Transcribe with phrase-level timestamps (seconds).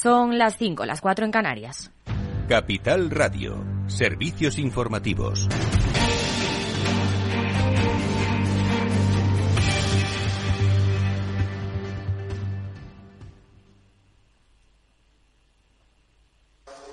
[0.00, 1.90] Son las 5, las 4 en Canarias.
[2.48, 5.48] Capital Radio, servicios informativos.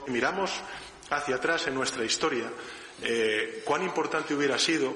[0.08, 0.50] Miramos
[1.12, 2.52] hacia atrás en nuestra historia
[3.04, 4.92] eh, cuán importante hubiera sido,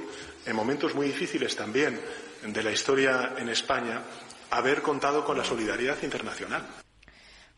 [0.47, 2.01] en momentos muy difíciles también
[2.43, 4.01] de la historia en España,
[4.49, 6.65] haber contado con la solidaridad internacional.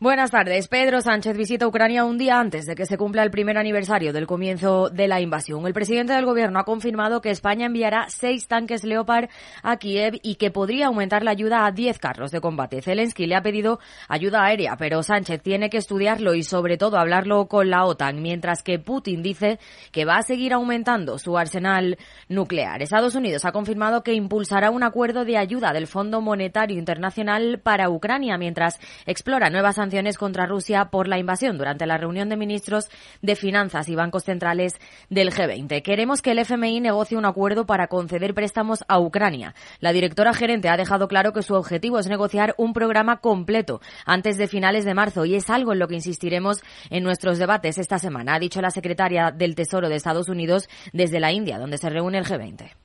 [0.02, 0.68] Buenas tardes.
[0.68, 4.26] Pedro Sánchez visita Ucrania un día antes de que se cumpla el primer aniversario del
[4.26, 5.68] comienzo de la invasión.
[5.68, 9.30] El presidente del gobierno ha confirmado que España enviará seis tanques Leopard
[9.62, 12.82] a Kiev y que podría aumentar la ayuda a diez carros de combate.
[12.82, 17.46] Zelensky le ha pedido ayuda aérea, pero Sánchez tiene que estudiarlo y sobre todo hablarlo
[17.46, 19.60] con la OTAN, mientras que Putin dice
[19.92, 22.82] que va a seguir aumentando su arsenal nuclear.
[22.82, 27.92] Estados Unidos ha confirmado que impulsará un acuerdo de ayuda del Fondo Monetario Internacional para
[27.92, 29.78] Ucrania mientras explora nuevas
[30.18, 32.88] contra Rusia por la invasión durante la reunión de ministros
[33.22, 34.80] de Finanzas y bancos centrales
[35.10, 35.82] del G20.
[35.84, 39.54] Queremos que el FMI negocie un acuerdo para conceder préstamos a Ucrania.
[39.80, 44.38] La directora gerente ha dejado claro que su objetivo es negociar un programa completo antes
[44.38, 48.00] de finales de marzo y es algo en lo que insistiremos en nuestros debates esta
[48.00, 51.90] semana, ha dicho la secretaria del Tesoro de Estados Unidos desde la India, donde se
[51.90, 52.81] reúne el G20.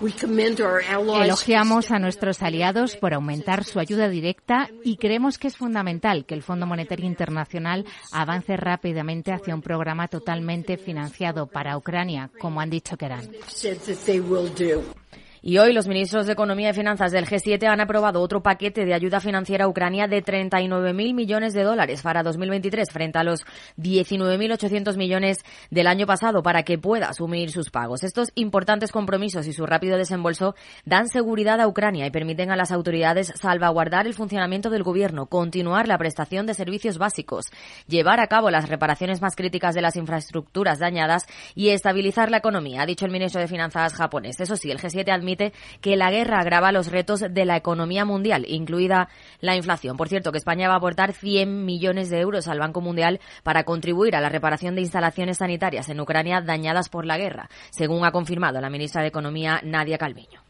[0.00, 6.34] Elogiamos a nuestros aliados por aumentar su ayuda directa y creemos que es fundamental que
[6.34, 12.70] el Fondo Monetario Internacional avance rápidamente hacia un programa totalmente financiado para Ucrania, como han
[12.70, 13.30] dicho que harán.
[15.42, 18.92] Y hoy los ministros de Economía y Finanzas del G7 han aprobado otro paquete de
[18.92, 23.46] ayuda financiera a Ucrania de 39.000 millones de dólares para 2023 frente a los
[23.78, 25.38] 19.800 millones
[25.70, 28.04] del año pasado para que pueda asumir sus pagos.
[28.04, 32.70] Estos importantes compromisos y su rápido desembolso dan seguridad a Ucrania y permiten a las
[32.70, 37.46] autoridades salvaguardar el funcionamiento del gobierno, continuar la prestación de servicios básicos,
[37.86, 41.24] llevar a cabo las reparaciones más críticas de las infraestructuras dañadas
[41.54, 44.38] y estabilizar la economía, ha dicho el ministro de Finanzas japonés.
[44.38, 48.44] Eso sí, el G7 admite que la guerra agrava los retos de la economía mundial,
[48.48, 49.08] incluida
[49.40, 49.96] la inflación.
[49.96, 53.64] Por cierto, que España va a aportar 100 millones de euros al Banco Mundial para
[53.64, 58.12] contribuir a la reparación de instalaciones sanitarias en Ucrania dañadas por la guerra, según ha
[58.12, 60.49] confirmado la ministra de Economía, Nadia Calviño.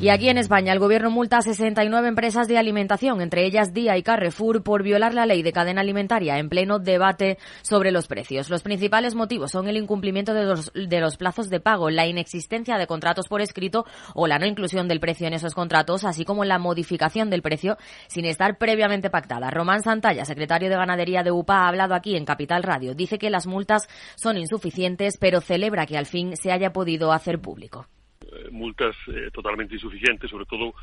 [0.00, 3.96] Y aquí en España, el gobierno multa a 69 empresas de alimentación, entre ellas Día
[3.96, 8.48] y Carrefour, por violar la ley de cadena alimentaria en pleno debate sobre los precios.
[8.48, 12.78] Los principales motivos son el incumplimiento de los, de los plazos de pago, la inexistencia
[12.78, 16.44] de contratos por escrito o la no inclusión del precio en esos contratos, así como
[16.44, 17.76] la modificación del precio
[18.06, 19.50] sin estar previamente pactada.
[19.50, 22.94] Román Santalla, secretario de Ganadería de UPA, ha hablado aquí en Capital Radio.
[22.94, 27.40] Dice que las multas son insuficientes, pero celebra que al fin se haya podido hacer
[27.40, 27.88] público.
[28.38, 30.74] Eh, multas eh, totalmente insuficientes, sobre todo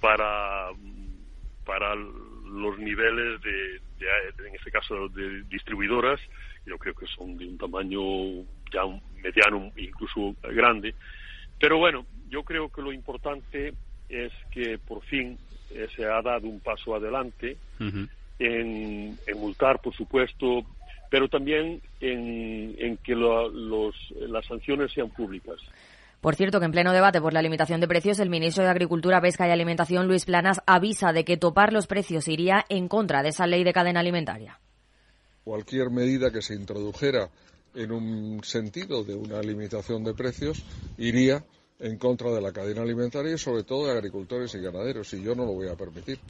[0.00, 0.68] para,
[1.64, 3.80] para los niveles de,
[4.46, 6.20] en este caso, de distribuidoras,
[6.66, 8.00] yo creo que son de un tamaño
[8.72, 8.82] ya
[9.22, 10.94] mediano, incluso grande.
[11.58, 13.74] Pero bueno, yo creo que lo importante
[14.08, 15.38] es que por fin
[15.70, 17.56] eh, se ha dado un paso adelante
[18.38, 20.64] en, multar, por supuesto,
[21.10, 25.56] pero también en, en que los, las sanciones sean públicas.
[26.22, 29.20] Por cierto, que en pleno debate por la limitación de precios, el ministro de Agricultura,
[29.20, 33.30] Pesca y Alimentación, Luis Planas, avisa de que topar los precios iría en contra de
[33.30, 34.60] esa ley de cadena alimentaria.
[35.42, 37.28] Cualquier medida que se introdujera
[37.74, 40.62] en un sentido de una limitación de precios
[40.96, 41.44] iría
[41.80, 45.34] en contra de la cadena alimentaria y sobre todo de agricultores y ganaderos, y yo
[45.34, 46.20] no lo voy a permitir.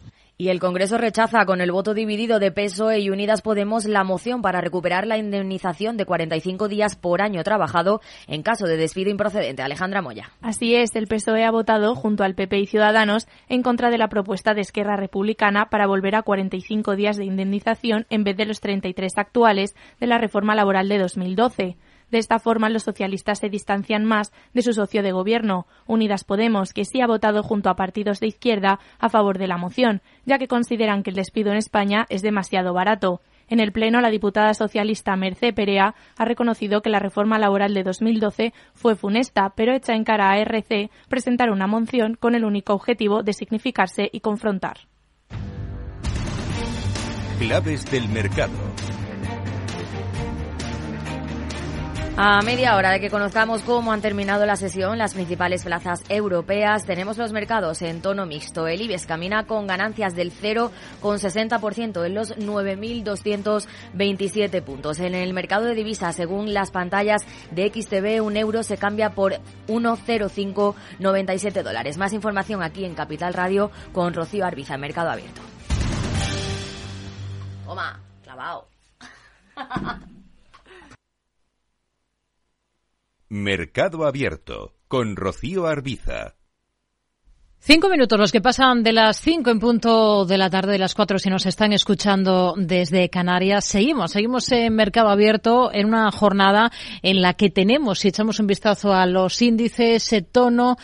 [0.42, 4.42] Y el Congreso rechaza con el voto dividido de PSOE y Unidas Podemos la moción
[4.42, 9.62] para recuperar la indemnización de 45 días por año trabajado en caso de despido improcedente.
[9.62, 10.32] Alejandra Moya.
[10.40, 14.08] Así es, el PSOE ha votado junto al PP y Ciudadanos en contra de la
[14.08, 18.58] propuesta de Esquerra Republicana para volver a 45 días de indemnización en vez de los
[18.58, 21.76] 33 actuales de la reforma laboral de 2012.
[22.12, 26.74] De esta forma, los socialistas se distancian más de su socio de gobierno, Unidas Podemos,
[26.74, 30.38] que sí ha votado junto a partidos de izquierda a favor de la moción, ya
[30.38, 33.22] que consideran que el despido en España es demasiado barato.
[33.48, 37.82] En el Pleno, la diputada socialista Mercé Perea ha reconocido que la reforma laboral de
[37.82, 42.74] 2012 fue funesta, pero echa en cara a RC presentar una moción con el único
[42.74, 44.80] objetivo de significarse y confrontar.
[47.38, 48.52] Claves del mercado.
[52.14, 56.84] A media hora de que conozcamos cómo han terminado la sesión las principales plazas europeas,
[56.84, 58.66] tenemos los mercados en tono mixto.
[58.66, 65.00] El IBEX camina con ganancias del 0,60% en los 9.227 puntos.
[65.00, 69.38] En el mercado de divisas, según las pantallas de XTV, un euro se cambia por
[69.68, 71.96] 1,0597 dólares.
[71.96, 75.40] Más información aquí en Capital Radio con Rocío Arbiza, Mercado Abierto.
[77.64, 78.68] Toma, clavado.
[83.34, 86.34] Mercado Abierto con Rocío Arbiza.
[87.60, 90.94] Cinco minutos, los que pasan de las cinco en punto de la tarde, de las
[90.94, 93.64] cuatro si nos están escuchando desde Canarias.
[93.64, 96.70] Seguimos, seguimos en Mercado Abierto en una jornada
[97.00, 100.76] en la que tenemos, si echamos un vistazo a los índices, tono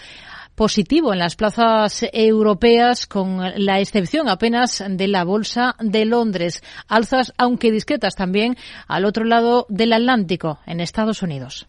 [0.54, 6.62] positivo en las plazas europeas, con la excepción apenas de la Bolsa de Londres.
[6.86, 8.56] Alzas, aunque discretas también,
[8.86, 11.68] al otro lado del Atlántico, en Estados Unidos.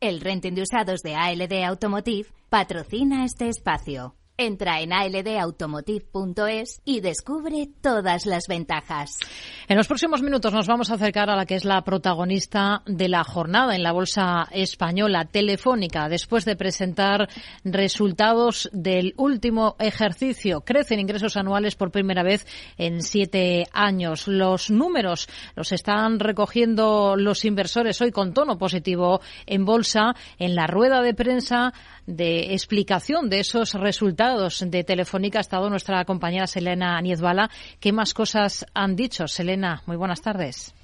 [0.00, 4.17] el renting de usados de ALD Automotive patrocina este espacio.
[4.40, 9.18] Entra en aldautomotive.es y descubre todas las ventajas.
[9.66, 13.08] En los próximos minutos nos vamos a acercar a la que es la protagonista de
[13.08, 16.08] la jornada en la Bolsa Española Telefónica.
[16.08, 17.28] Después de presentar
[17.64, 22.46] resultados del último ejercicio, crecen ingresos anuales por primera vez
[22.76, 24.28] en siete años.
[24.28, 30.14] Los números los están recogiendo los inversores hoy con tono positivo en bolsa.
[30.38, 31.74] En la rueda de prensa
[32.08, 37.50] de explicación de esos resultados de Telefónica ha estado nuestra compañera Selena Niezbala.
[37.80, 39.28] ¿Qué más cosas han dicho?
[39.28, 40.74] Selena, muy buenas tardes.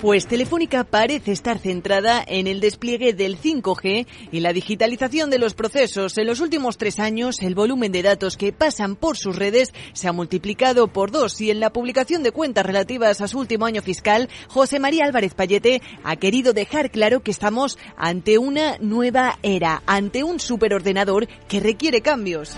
[0.00, 5.54] Pues Telefónica parece estar centrada en el despliegue del 5G y la digitalización de los
[5.54, 6.18] procesos.
[6.18, 10.06] En los últimos tres años, el volumen de datos que pasan por sus redes se
[10.06, 13.80] ha multiplicado por dos y en la publicación de cuentas relativas a su último año
[13.80, 19.82] fiscal, José María Álvarez Payete ha querido dejar claro que estamos ante una nueva era,
[19.86, 22.54] ante un superordenador que requiere cambios.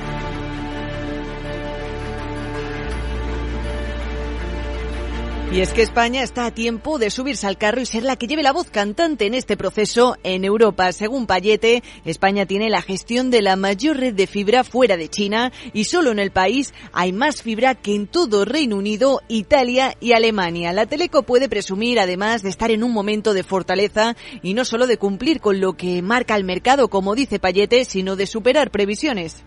[5.51, 8.27] Y es que España está a tiempo de subirse al carro y ser la que
[8.27, 10.93] lleve la voz cantante en este proceso en Europa.
[10.93, 15.51] Según Payete, España tiene la gestión de la mayor red de fibra fuera de China
[15.73, 20.13] y solo en el país hay más fibra que en todo Reino Unido, Italia y
[20.13, 20.75] Alemania.
[20.75, 24.87] La Teleco puede presumir además de estar en un momento de fortaleza y no solo
[24.87, 29.45] de cumplir con lo que marca el mercado, como dice Payete, sino de superar previsiones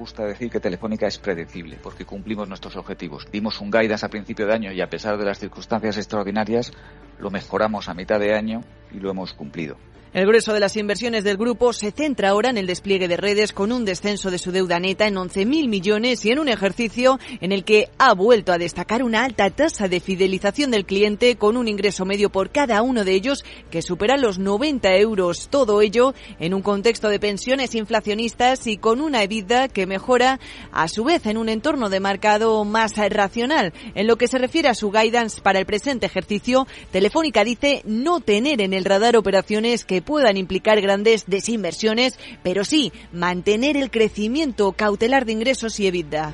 [0.00, 3.26] gusta decir que Telefónica es predecible porque cumplimos nuestros objetivos.
[3.30, 6.72] Dimos un guidance a principio de año y a pesar de las circunstancias extraordinarias
[7.18, 9.76] lo mejoramos a mitad de año y lo hemos cumplido.
[10.12, 13.52] El grueso de las inversiones del grupo se centra ahora en el despliegue de redes
[13.52, 17.52] con un descenso de su deuda neta en 11.000 millones y en un ejercicio en
[17.52, 21.68] el que ha vuelto a destacar una alta tasa de fidelización del cliente con un
[21.68, 25.46] ingreso medio por cada uno de ellos que supera los 90 euros.
[25.48, 30.40] Todo ello en un contexto de pensiones inflacionistas y con una EBITDA que mejora
[30.72, 33.72] a su vez en un entorno de mercado más racional.
[33.94, 38.18] En lo que se refiere a su guidance para el presente ejercicio, Telefónica dice no
[38.18, 44.72] tener en el radar operaciones que puedan implicar grandes desinversiones, pero sí mantener el crecimiento
[44.72, 46.32] cautelar de ingresos y EBITDA.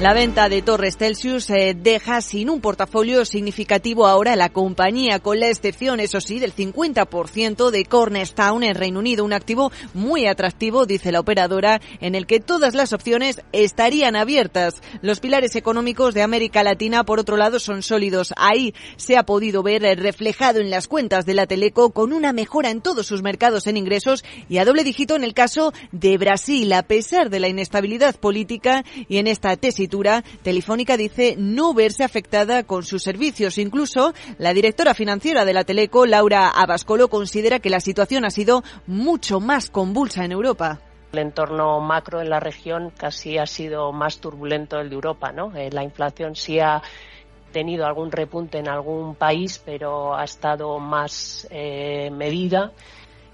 [0.00, 5.38] La venta de Torres Celsius eh, deja sin un portafolio significativo ahora la compañía, con
[5.38, 10.84] la excepción, eso sí, del 50% de Cornerstone en Reino Unido, un activo muy atractivo,
[10.84, 14.82] dice la operadora, en el que todas las opciones estarían abiertas.
[15.00, 18.34] Los pilares económicos de América Latina, por otro lado, son sólidos.
[18.36, 22.32] Ahí se ha podido ver eh, reflejado en las cuentas de la Teleco con una
[22.32, 26.18] mejora en todos sus mercados en ingresos y a doble dígito en el caso de
[26.18, 29.83] Brasil, a pesar de la inestabilidad política y en esta tesis
[30.42, 33.58] Telefónica dice no verse afectada con sus servicios.
[33.58, 38.62] Incluso la directora financiera de la Teleco, Laura Abascolo, considera que la situación ha sido
[38.86, 40.80] mucho más convulsa en Europa.
[41.12, 45.32] el entorno macro en la región casi ha sido más turbulento el de Europa.
[45.54, 46.82] Eh, la inflación sí ha
[47.52, 52.72] tenido algún repunte en algún país, pero ha estado más eh, medida.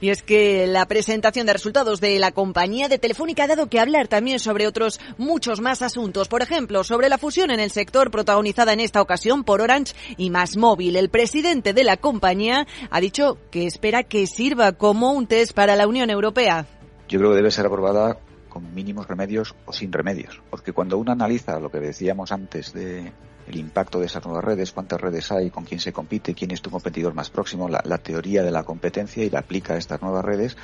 [0.00, 3.80] Y es que la presentación de resultados de la compañía de Telefónica ha dado que
[3.80, 6.28] hablar también sobre otros muchos más asuntos.
[6.28, 10.30] Por ejemplo, sobre la fusión en el sector protagonizada en esta ocasión por Orange y
[10.30, 10.96] Más Móvil.
[10.96, 15.76] El presidente de la compañía ha dicho que espera que sirva como un test para
[15.76, 16.66] la Unión Europea.
[17.08, 20.40] Yo creo que debe ser aprobada con mínimos remedios o sin remedios.
[20.50, 23.12] Porque cuando uno analiza lo que decíamos antes de
[23.50, 26.62] el impacto de esas nuevas redes, cuántas redes hay, con quién se compite, quién es
[26.62, 30.24] tu competidor más próximo, la, teoría de la competencia y la aplica a estas nuevas
[30.24, 30.56] redes,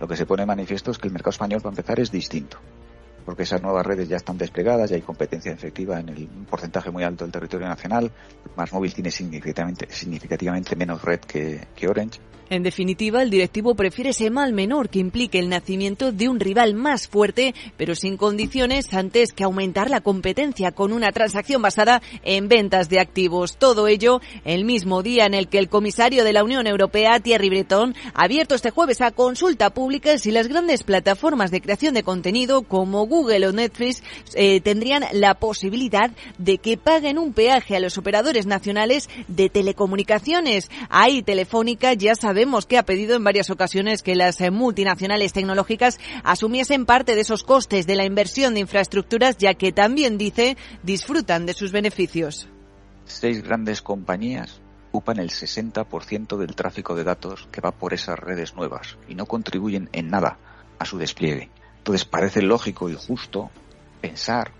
[0.00, 2.58] lo que se pone manifiesto es que el mercado español, para empezar, es distinto.
[3.24, 7.04] Porque esas nuevas redes ya están desplegadas, ya hay competencia efectiva en el porcentaje muy
[7.04, 8.10] alto del territorio nacional.
[8.56, 12.18] Más móvil tiene significativamente, significativamente menos red que, que Orange
[12.50, 16.74] en definitiva, el directivo prefiere ese mal menor que implique el nacimiento de un rival
[16.74, 22.48] más fuerte, pero sin condiciones antes que aumentar la competencia con una transacción basada en
[22.48, 23.56] ventas de activos.
[23.56, 27.48] Todo ello el mismo día en el que el comisario de la Unión Europea, Thierry
[27.48, 32.02] Breton, ha abierto este jueves a consulta pública si las grandes plataformas de creación de
[32.02, 34.02] contenido como Google o Netflix
[34.34, 40.70] eh, tendrían la posibilidad de que paguen un peaje a los operadores nacionales de telecomunicaciones.
[40.88, 45.32] Ahí Telefónica ya sabe Vemos que ha pedido en varias ocasiones que las eh, multinacionales
[45.32, 50.56] tecnológicas asumiesen parte de esos costes de la inversión de infraestructuras, ya que también dice
[50.82, 52.48] disfrutan de sus beneficios.
[53.04, 58.56] Seis grandes compañías ocupan el 60% del tráfico de datos que va por esas redes
[58.56, 60.36] nuevas y no contribuyen en nada
[60.80, 61.48] a su despliegue.
[61.78, 63.52] Entonces parece lógico y justo
[64.00, 64.50] pensar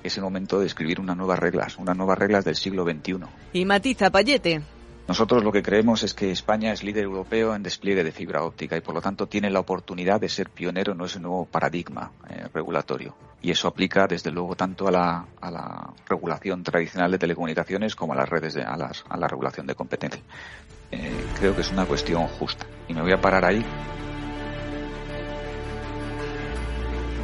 [0.00, 3.16] que es el momento de escribir unas nuevas reglas, unas nuevas reglas del siglo XXI.
[3.54, 4.62] Y matiza Payete.
[5.06, 8.76] Nosotros lo que creemos es que España es líder europeo en despliegue de fibra óptica
[8.76, 12.46] y por lo tanto tiene la oportunidad de ser pionero en ese nuevo paradigma eh,
[12.54, 13.14] regulatorio.
[13.42, 18.14] Y eso aplica desde luego tanto a la, a la, regulación tradicional de telecomunicaciones como
[18.14, 20.22] a las redes, de, a, las, a la regulación de competencia.
[20.90, 22.66] Eh, creo que es una cuestión justa.
[22.88, 23.62] Y me voy a parar ahí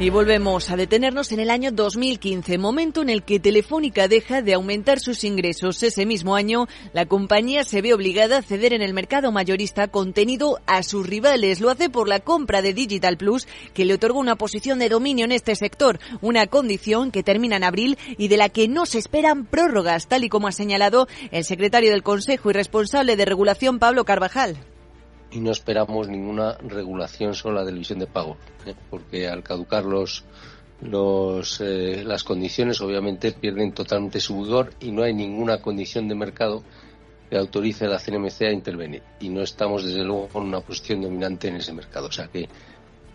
[0.01, 4.55] Y volvemos a detenernos en el año 2015, momento en el que Telefónica deja de
[4.55, 5.83] aumentar sus ingresos.
[5.83, 10.59] Ese mismo año, la compañía se ve obligada a ceder en el mercado mayorista contenido
[10.65, 11.61] a sus rivales.
[11.61, 15.25] Lo hace por la compra de Digital Plus, que le otorga una posición de dominio
[15.25, 18.97] en este sector, una condición que termina en abril y de la que no se
[18.97, 23.77] esperan prórrogas, tal y como ha señalado el secretario del Consejo y responsable de regulación,
[23.77, 24.57] Pablo Carvajal
[25.31, 28.75] y no esperamos ninguna regulación sobre la televisión de pago, ¿eh?
[28.89, 30.25] porque al caducar los,
[30.81, 36.15] los, eh, las condiciones obviamente pierden totalmente su vigor y no hay ninguna condición de
[36.15, 36.63] mercado
[37.29, 39.01] que autorice a la CNMC a intervenir.
[39.21, 42.07] Y no estamos desde luego con una posición dominante en ese mercado.
[42.07, 42.49] O sea que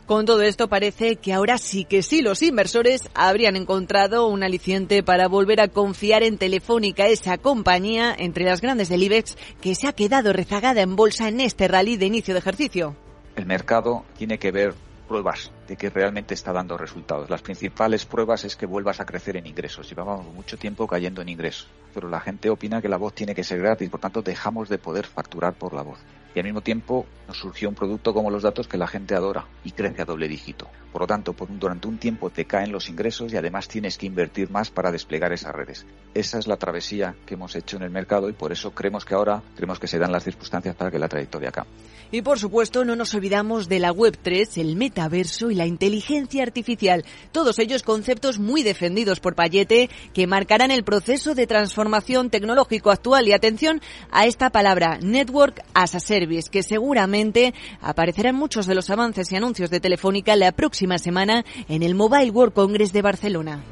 [0.07, 5.03] con todo esto parece que ahora sí que sí los inversores habrían encontrado un aliciente
[5.03, 9.89] para volver a confiar en Telefónica, esa compañía entre las grandes del IBEX que se
[9.89, 12.97] ha quedado rezagada en bolsa en este rally de inicio de ejercicio.
[13.35, 14.75] El mercado tiene que ver
[15.09, 17.29] pruebas de que realmente está dando resultados.
[17.29, 19.89] Las principales pruebas es que vuelvas a crecer en ingresos.
[19.89, 23.45] Llevábamos mucho tiempo cayendo en ingresos, pero la gente opina que la voz tiene que
[23.45, 25.99] ser gratis, por tanto dejamos de poder facturar por la voz
[26.37, 29.47] y al mismo tiempo nos surgió un producto como los datos que la gente adora
[29.65, 30.69] y crece a doble dígito.
[30.97, 34.49] Por lo tanto, durante un tiempo te caen los ingresos y además tienes que invertir
[34.49, 35.85] más para desplegar esas redes.
[36.15, 39.15] Esa es la travesía que hemos hecho en el mercado y por eso creemos que
[39.15, 41.75] ahora creemos que se dan las circunstancias para que la trayectoria cambie.
[42.13, 46.45] Y por supuesto, no nos olvidamos de la Web 3, el metaverso y la inteligencia
[46.45, 47.05] artificial.
[47.33, 53.29] Todos ellos conceptos muy defendidos por Payete que marcarán el proceso de transformación tecnológico actual.
[53.29, 58.89] Y atención a esta palabra, Network as a Service, que seguramente aparecerán muchos de los
[58.89, 63.65] avances y anuncios de Telefónica la próxima semana en el Mobile World Congress de Barcelona.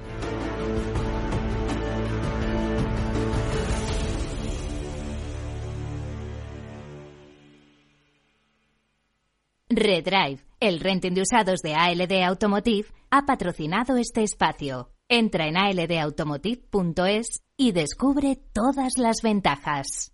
[9.77, 14.91] Redrive, el renting de usados de ALD Automotive, ha patrocinado este espacio.
[15.09, 20.14] Entra en aldautomotive.es y descubre todas las ventajas.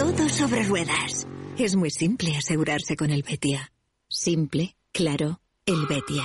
[0.00, 1.28] Todo sobre ruedas.
[1.58, 3.70] Es muy simple asegurarse con el Betia.
[4.08, 6.22] Simple, claro, el Betia.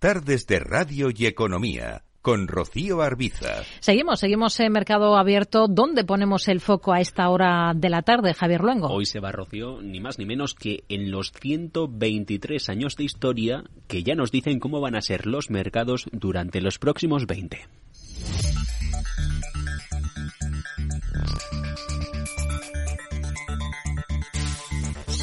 [0.00, 3.62] Tardes de Radio y Economía con Rocío Arbiza.
[3.78, 5.68] Seguimos, seguimos en Mercado Abierto.
[5.68, 8.88] ¿Dónde ponemos el foco a esta hora de la tarde, Javier Luengo?
[8.88, 13.62] Hoy se va, Rocío, ni más ni menos que en los 123 años de historia
[13.86, 17.60] que ya nos dicen cómo van a ser los mercados durante los próximos 20.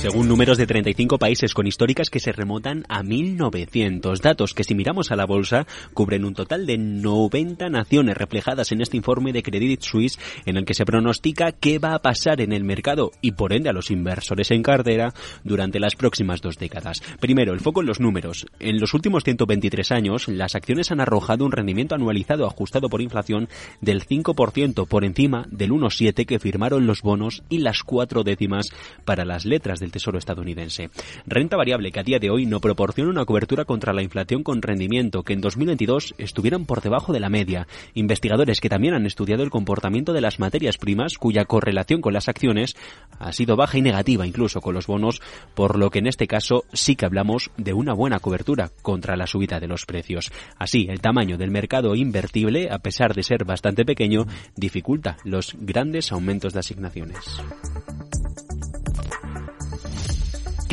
[0.03, 4.19] Según números de 35 países con históricas que se remontan a 1900.
[4.19, 8.81] Datos que si miramos a la bolsa cubren un total de 90 naciones reflejadas en
[8.81, 12.51] este informe de Credit Suisse en el que se pronostica qué va a pasar en
[12.51, 15.13] el mercado y por ende a los inversores en cartera
[15.45, 17.01] durante las próximas dos décadas.
[17.21, 18.45] Primero, el foco en los números.
[18.59, 23.47] En los últimos 123 años, las acciones han arrojado un rendimiento anualizado ajustado por inflación
[23.79, 28.67] del 5% por encima del 1,7 que firmaron los bonos y las cuatro décimas
[29.05, 30.89] para las letras del Tesoro estadounidense.
[31.25, 34.61] Renta variable que a día de hoy no proporciona una cobertura contra la inflación con
[34.61, 37.67] rendimiento que en 2022 estuvieron por debajo de la media.
[37.93, 42.27] Investigadores que también han estudiado el comportamiento de las materias primas cuya correlación con las
[42.27, 42.75] acciones
[43.19, 45.21] ha sido baja y negativa incluso con los bonos,
[45.53, 49.27] por lo que en este caso sí que hablamos de una buena cobertura contra la
[49.27, 50.31] subida de los precios.
[50.57, 56.11] Así, el tamaño del mercado invertible, a pesar de ser bastante pequeño, dificulta los grandes
[56.11, 57.17] aumentos de asignaciones.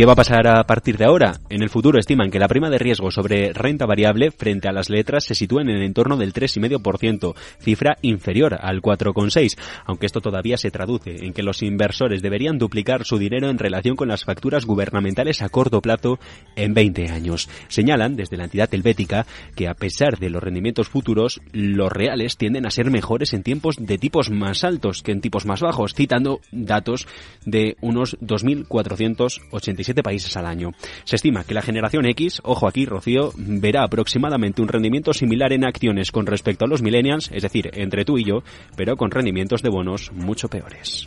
[0.01, 1.41] ¿Qué va a pasar a partir de ahora?
[1.51, 4.89] En el futuro estiman que la prima de riesgo sobre renta variable frente a las
[4.89, 10.57] letras se sitúa en el entorno del 3,5%, cifra inferior al 4,6%, aunque esto todavía
[10.57, 14.65] se traduce en que los inversores deberían duplicar su dinero en relación con las facturas
[14.65, 16.19] gubernamentales a corto plazo
[16.57, 17.51] en 20 años.
[17.69, 22.65] Señalan desde la entidad helvética que a pesar de los rendimientos futuros, los reales tienden
[22.65, 26.41] a ser mejores en tiempos de tipos más altos que en tipos más bajos, citando
[26.53, 27.07] datos
[27.45, 30.71] de unos 2.487 países al año.
[31.05, 35.65] Se estima que la generación X, ojo aquí, Rocío, verá aproximadamente un rendimiento similar en
[35.65, 38.43] acciones con respecto a los millennials, es decir, entre tú y yo,
[38.77, 41.07] pero con rendimientos de bonos mucho peores.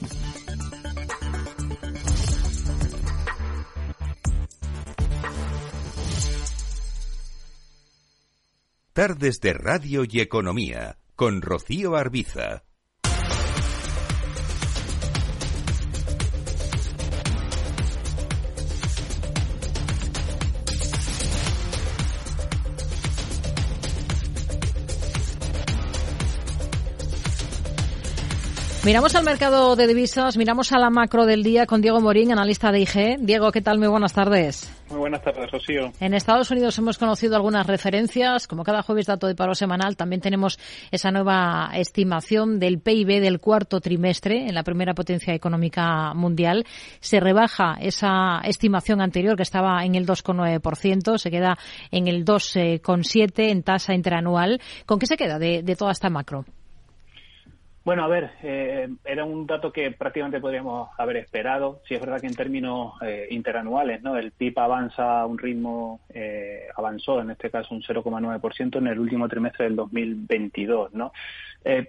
[8.93, 12.63] Tardes de Radio y Economía con Rocío Arbiza.
[28.85, 32.69] Miramos al mercado de divisas, miramos a la macro del día con Diego Morín, analista
[32.69, 33.17] de IG.
[33.21, 33.79] Diego, ¿qué tal?
[33.79, 34.69] Muy buenas tardes.
[34.89, 35.93] Muy buenas tardes, Rocío.
[36.01, 40.19] En Estados Unidos hemos conocido algunas referencias, como cada jueves dato de paro semanal, también
[40.19, 40.59] tenemos
[40.91, 46.65] esa nueva estimación del PIB del cuarto trimestre en la primera potencia económica mundial.
[46.99, 51.57] Se rebaja esa estimación anterior que estaba en el 2,9%, se queda
[51.89, 54.59] en el 2,7% en tasa interanual.
[54.85, 56.43] ¿Con qué se queda de, de toda esta macro?
[57.85, 61.81] Bueno, a ver, eh, era un dato que prácticamente podríamos haber esperado.
[61.85, 64.15] Si es verdad que en términos eh, interanuales, ¿no?
[64.15, 68.99] El PIB avanza a un ritmo, eh, avanzó en este caso un 0,9% en el
[68.99, 71.11] último trimestre del 2022, ¿no?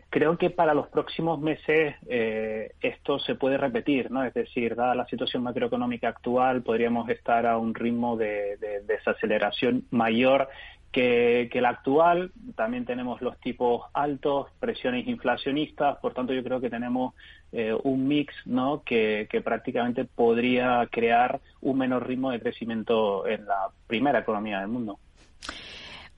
[0.08, 4.22] creo que para los próximos meses esto se puede repetir, ¿no?
[4.22, 10.48] Es decir, dada la situación macroeconómica actual, podríamos estar a un ritmo de desaceleración mayor
[10.94, 12.30] que, que, la actual.
[12.54, 17.14] También tenemos los tipos altos, presiones inflacionistas, por tanto yo creo que tenemos
[17.50, 18.82] eh, un mix ¿no?
[18.84, 24.68] Que, que, prácticamente podría crear un menor ritmo de crecimiento en la primera economía del
[24.68, 25.00] mundo.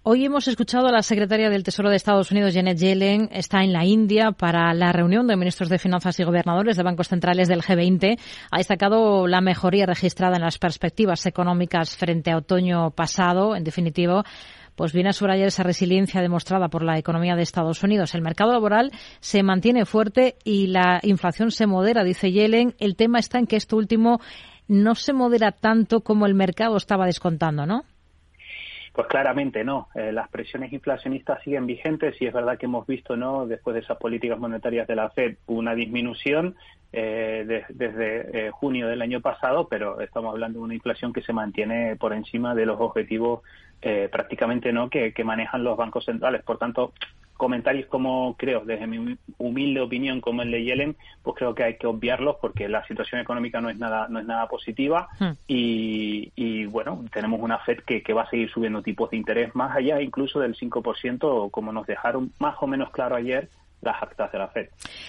[0.09, 3.73] Hoy hemos escuchado a la secretaria del Tesoro de Estados Unidos, Janet Yellen, está en
[3.73, 7.61] la India para la reunión de ministros de Finanzas y gobernadores de bancos centrales del
[7.61, 8.17] G20.
[8.53, 13.57] Ha destacado la mejoría registrada en las perspectivas económicas frente a otoño pasado.
[13.57, 14.23] En definitivo,
[14.77, 18.15] pues viene a subrayar esa resiliencia demostrada por la economía de Estados Unidos.
[18.15, 22.75] El mercado laboral se mantiene fuerte y la inflación se modera, dice Yellen.
[22.79, 24.21] El tema está en que esto último
[24.69, 27.85] no se modera tanto como el mercado estaba descontando, ¿no?
[28.97, 29.89] Pues claramente no.
[29.95, 33.47] Eh, las presiones inflacionistas siguen vigentes y es verdad que hemos visto, ¿no?
[33.47, 36.57] Después de esas políticas monetarias de la Fed, una disminución
[36.95, 41.35] eh, desde eh, junio del año pasado, pero estamos hablando de una inflación que se
[41.35, 43.43] mantiene por encima de los objetivos
[43.83, 46.43] eh, prácticamente no que, manejan los bancos centrales.
[46.43, 46.93] Por tanto,
[47.37, 51.77] comentarios como creo, desde mi humilde opinión, como el de Yellen, pues creo que hay
[51.77, 55.33] que obviarlos porque la situación económica no es nada, no es nada positiva hmm.
[55.47, 59.77] y, bueno, tenemos una Fed que, que va a seguir subiendo tipos de interés más
[59.77, 63.49] allá incluso del 5%, como nos dejaron más o menos claro ayer
[63.83, 64.69] las actas de la FED.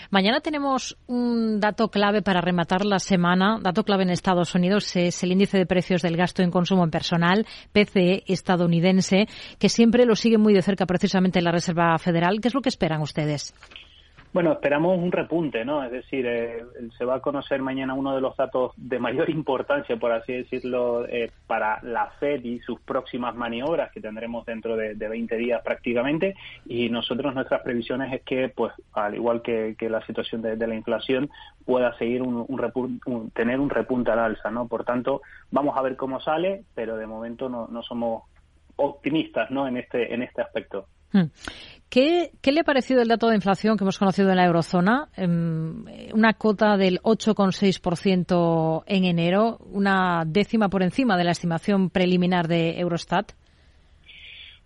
[0.10, 3.60] Mañana tenemos un dato clave para rematar la semana.
[3.62, 6.92] Dato clave en Estados Unidos es el índice de precios del gasto en consumo en
[6.92, 9.28] personal, PCE estadounidense,
[9.60, 12.40] que siempre lo sigue muy de cerca precisamente la Reserva Federal.
[12.42, 13.54] ¿Qué es lo que esperan ustedes?
[14.38, 15.84] Bueno, esperamos un repunte, ¿no?
[15.84, 16.64] Es decir, eh,
[16.96, 21.08] se va a conocer mañana uno de los datos de mayor importancia, por así decirlo,
[21.08, 25.64] eh, para la Fed y sus próximas maniobras que tendremos dentro de, de 20 días
[25.64, 26.36] prácticamente.
[26.68, 31.32] Y nosotros nuestras previsiones es que, pues, al igual que, la situación de, la inflación,
[31.66, 34.68] pueda seguir un, un, tener un repunte al alza, ¿no?
[34.68, 38.26] Por tanto, vamos a ver cómo sale, pero de momento no, no somos
[38.76, 39.68] optimistas, ¿no?
[39.68, 40.86] En este en este aspecto.
[41.12, 41.26] Hmm.
[41.90, 45.08] ¿Qué, le ha parecido el dato de inflación que hemos conocido en la eurozona?
[45.16, 52.48] Em, una cota del 8,6% en enero, una décima por encima de la estimación preliminar
[52.48, 53.32] de Eurostat.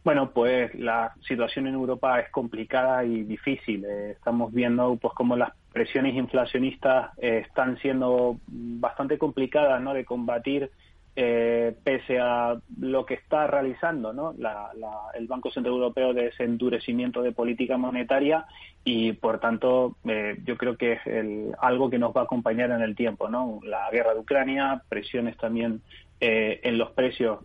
[0.04, 3.86] Bueno, pues la situación en Europa es complicada y difícil.
[3.86, 9.94] Eh, estamos viendo pues cómo las presiones inflacionistas eh, están siendo bastante complicadas ¿no?
[9.94, 10.72] de combatir
[11.14, 14.34] eh, pese a lo que está realizando ¿no?
[15.14, 18.46] el Banco Central Europeo de ese endurecimiento de política monetaria
[18.86, 21.02] y, por tanto, eh, yo creo que es
[21.60, 23.28] algo que nos va a acompañar en el tiempo.
[23.28, 23.60] ¿no?
[23.64, 25.82] La guerra de Ucrania, presiones también
[26.22, 27.40] eh, en los precios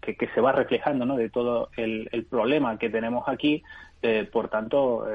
[0.00, 1.16] que, se va reflejando ¿no?
[1.16, 3.62] de todo el, problema que tenemos aquí.
[4.32, 5.06] por tanto,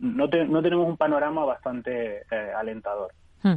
[0.00, 2.24] no, no tenemos un panorama bastante
[2.54, 3.12] alentador.
[3.42, 3.56] Hmm.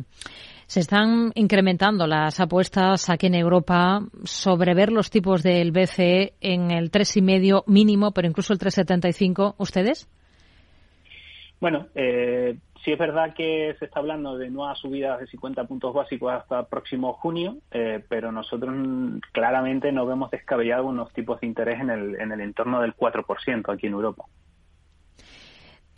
[0.70, 6.70] Se están incrementando las apuestas aquí en Europa sobre ver los tipos del BCE en
[6.70, 9.56] el 3,5 mínimo, pero incluso el 3,75.
[9.58, 10.08] ¿Ustedes?
[11.60, 15.92] Bueno, eh, sí es verdad que se está hablando de nuevas subidas de 50 puntos
[15.92, 18.72] básicos hasta el próximo junio, eh, pero nosotros
[19.32, 23.74] claramente no vemos descabellados unos tipos de interés en el, en el entorno del 4%
[23.74, 24.26] aquí en Europa.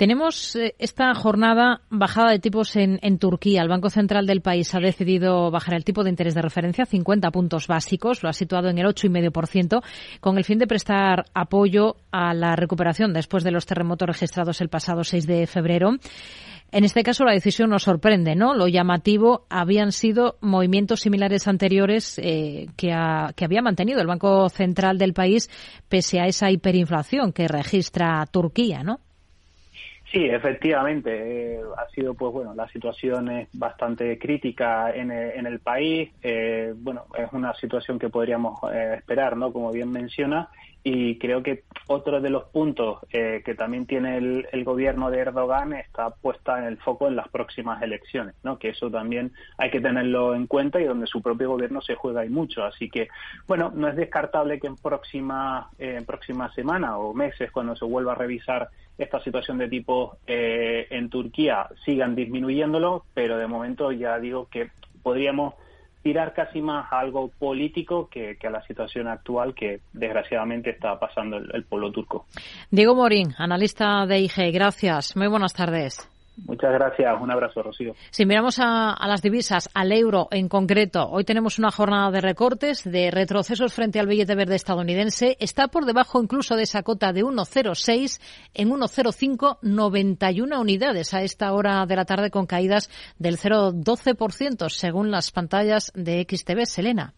[0.01, 3.61] Tenemos eh, esta jornada bajada de tipos en, Turquía.
[3.61, 6.87] El Banco Central del país ha decidido bajar el tipo de interés de referencia a
[6.87, 8.23] 50 puntos básicos.
[8.23, 9.83] Lo ha situado en el 8,5%
[10.19, 14.69] con el fin de prestar apoyo a la recuperación después de los terremotos registrados el
[14.69, 15.91] pasado 6 de febrero.
[16.71, 18.55] En este caso la decisión nos sorprende, ¿no?
[18.55, 25.13] Lo llamativo habían sido movimientos similares anteriores eh, que había mantenido el Banco Central del
[25.13, 25.47] país
[25.89, 28.99] pese a esa hiperinflación que registra Turquía, ¿no?
[30.11, 31.53] Sí, efectivamente.
[31.55, 36.11] Eh, ha sido, pues bueno, la situación es bastante crítica en, eh, en el país.
[36.21, 38.59] Eh, bueno, es una situación que podríamos
[38.97, 39.53] esperar, ¿no?
[39.53, 40.49] Como bien menciona.
[40.83, 45.73] Y creo que otro de los puntos que también tiene el, el, gobierno de Erdogan
[45.73, 48.57] está puesta en el foco en las próximas elecciones, ¿no?
[48.57, 52.25] Que eso también hay que tenerlo en cuenta y donde su propio gobierno se juega
[52.25, 52.63] y mucho.
[52.63, 53.09] Así que,
[53.47, 58.13] bueno, no es descartable que en próxima, en próxima semana o meses, cuando se vuelva
[58.13, 64.19] a revisar esta situación de tipo eh, en Turquía sigan disminuyéndolo, pero de momento ya
[64.19, 64.69] digo que
[65.01, 65.55] podríamos
[66.01, 71.37] tirar casi más a algo político que, a la situación actual que desgraciadamente está pasando
[71.37, 72.25] el, el pueblo turco.
[72.69, 75.15] Diego Morín, analista de IG, gracias.
[75.15, 76.09] Muy buenas tardes.
[76.37, 77.21] Muchas gracias.
[77.21, 77.93] Un abrazo, Rocío.
[78.09, 82.83] Si miramos a, las divisas, al euro en concreto, hoy tenemos una jornada de recortes,
[82.83, 85.37] de retrocesos frente al billete verde estadounidense.
[85.39, 88.19] Está por debajo incluso de esa cota de 1,06
[88.53, 92.89] en 1,0591 unidades a esta hora de la tarde con caídas
[93.19, 96.65] del 0,12% según las pantallas de XTV.
[96.65, 97.13] Selena.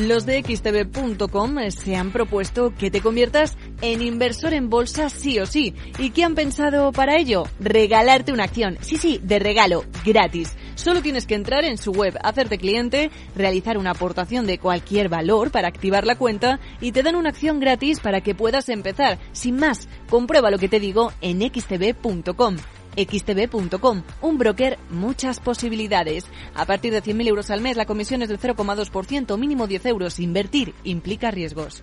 [0.00, 5.44] Los de xtv.com se han propuesto que te conviertas en inversor en bolsa sí o
[5.44, 5.74] sí.
[5.98, 7.44] ¿Y qué han pensado para ello?
[7.60, 8.78] Regalarte una acción.
[8.80, 10.56] Sí, sí, de regalo, gratis.
[10.74, 15.50] Solo tienes que entrar en su web, hacerte cliente, realizar una aportación de cualquier valor
[15.50, 19.18] para activar la cuenta y te dan una acción gratis para que puedas empezar.
[19.32, 22.56] Sin más, comprueba lo que te digo en xtv.com
[22.96, 26.26] xtb.com, un broker, muchas posibilidades.
[26.54, 30.18] A partir de 100.000 euros al mes, la comisión es del 0,2%, mínimo 10 euros.
[30.18, 31.82] Invertir implica riesgos.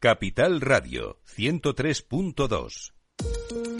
[0.00, 3.79] Capital Radio 103.2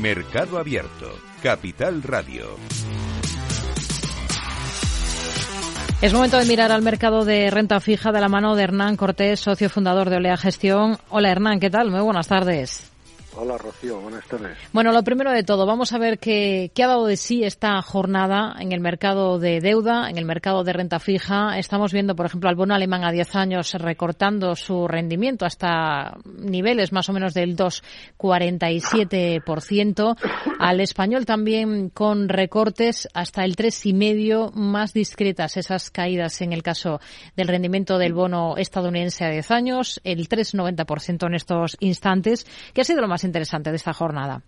[0.00, 1.10] Mercado Abierto,
[1.42, 2.56] Capital Radio.
[6.00, 9.40] Es momento de mirar al mercado de renta fija de la mano de Hernán Cortés,
[9.40, 10.98] socio fundador de Olea Gestión.
[11.08, 11.90] Hola Hernán, ¿qué tal?
[11.90, 12.87] Muy buenas tardes.
[13.40, 14.58] Hola Rocío, buenas tardes.
[14.72, 17.80] Bueno, lo primero de todo, vamos a ver qué, qué, ha dado de sí esta
[17.82, 21.56] jornada en el mercado de deuda, en el mercado de renta fija.
[21.56, 26.90] Estamos viendo, por ejemplo, al bono alemán a 10 años recortando su rendimiento hasta niveles
[26.90, 30.16] más o menos del 2,47%.
[30.58, 36.98] Al español también con recortes hasta el 3,5%, más discretas esas caídas en el caso
[37.36, 42.84] del rendimiento del bono estadounidense a 10 años, el 3,90% en estos instantes, que ha
[42.84, 44.42] sido lo más interesante de esta jornada?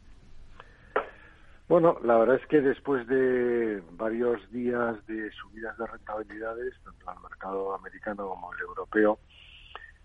[1.70, 7.20] Bueno, la verdad es que después de varios días de subidas de rentabilidades, tanto al
[7.22, 9.20] mercado americano como el europeo,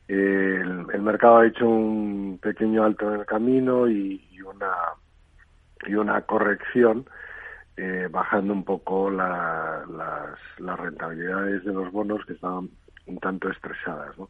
[0.07, 4.75] el, mercado ha hecho un pequeño alto en el camino y, una
[5.87, 7.09] y una corrección,
[7.77, 9.89] eh, bajando un poco las,
[10.59, 12.69] las rentabilidades de los bonos que estaban
[13.07, 14.15] un tanto estresadas.
[14.19, 14.29] ¿no?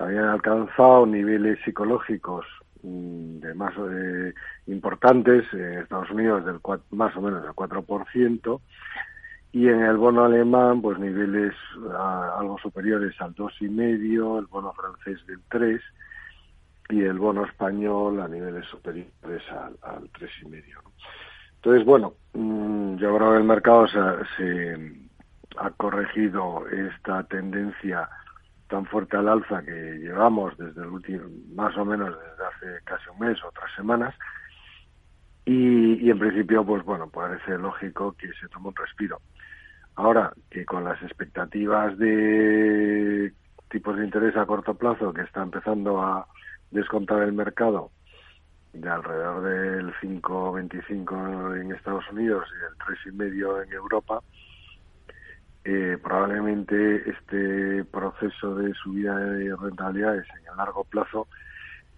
[0.00, 2.44] Habían alcanzado niveles psicológicos
[2.82, 4.32] de más eh,
[4.66, 6.60] importantes en Estados Unidos del
[6.90, 8.60] más o menos del 4%
[9.52, 11.54] y en el bono alemán pues niveles
[12.38, 15.80] algo superiores al 2,5, el bono francés del 3
[16.90, 20.62] y el bono español a niveles superiores al, al 3,5.
[21.56, 24.76] Entonces, bueno, mm, yo creo que el mercado se
[25.56, 28.08] ha corregido esta tendencia
[28.68, 31.24] tan fuerte al alza que llevamos desde el último,
[31.54, 34.14] más o menos desde hace casi un mes o tres semanas.
[35.44, 39.20] Y, y en principio, pues bueno, parece lógico que se tome un respiro.
[39.94, 43.32] Ahora que con las expectativas de
[43.70, 46.26] tipos de interés a corto plazo que está empezando a
[46.70, 47.90] descontar el mercado
[48.72, 54.22] de alrededor del 5,25 en Estados Unidos y del 3,5 en Europa,
[55.68, 61.26] eh, probablemente este proceso de subida de rentabilidades en el largo plazo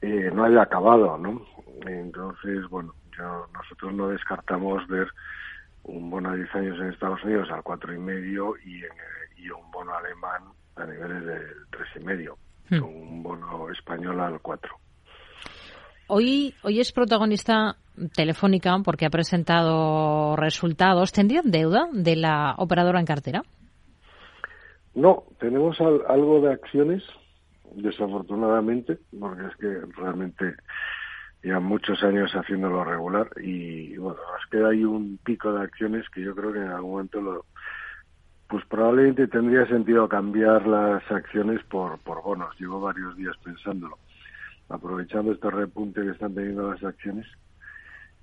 [0.00, 1.42] eh, no haya acabado, ¿no?
[1.86, 2.94] Entonces, bueno,
[3.52, 5.08] nosotros no descartamos ver
[5.82, 8.84] un bono de 10 años en Estados Unidos al cuatro y medio y,
[9.36, 10.44] y un bono alemán
[10.76, 12.38] a niveles del tres y medio,
[12.70, 12.82] hmm.
[12.82, 14.74] un bono español al 4.
[16.06, 17.76] Hoy, hoy es protagonista
[18.14, 21.12] Telefónica porque ha presentado resultados.
[21.12, 23.42] ¿Tendrían deuda de la operadora en cartera?
[24.98, 27.04] No, tenemos algo de acciones,
[27.76, 30.56] desafortunadamente, porque es que realmente
[31.40, 36.22] ya muchos años haciéndolo regular y bueno, nos queda ahí un pico de acciones que
[36.22, 37.44] yo creo que en algún momento lo,
[38.48, 42.58] pues probablemente tendría sentido cambiar las acciones por, por bonos.
[42.58, 43.98] Llevo varios días pensándolo,
[44.68, 47.26] aprovechando este repunte que están teniendo las acciones,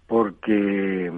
[0.08, 1.10] porque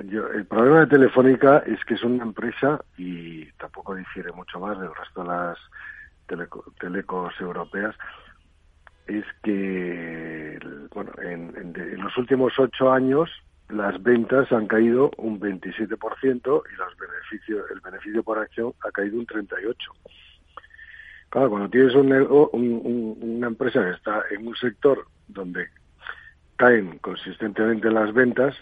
[0.00, 4.94] el problema de Telefónica es que es una empresa y tampoco difiere mucho más del
[4.94, 5.58] resto de las
[6.78, 7.94] telecos europeas
[9.06, 10.58] es que
[10.94, 13.30] bueno en, los últimos ocho años
[13.68, 19.18] las ventas han caído un 27% y los beneficios el beneficio por acción ha caído
[19.18, 19.74] un 38%.
[21.28, 25.68] Claro, cuando tienes una empresa que está en un sector donde
[26.56, 28.54] caen consistentemente las ventas,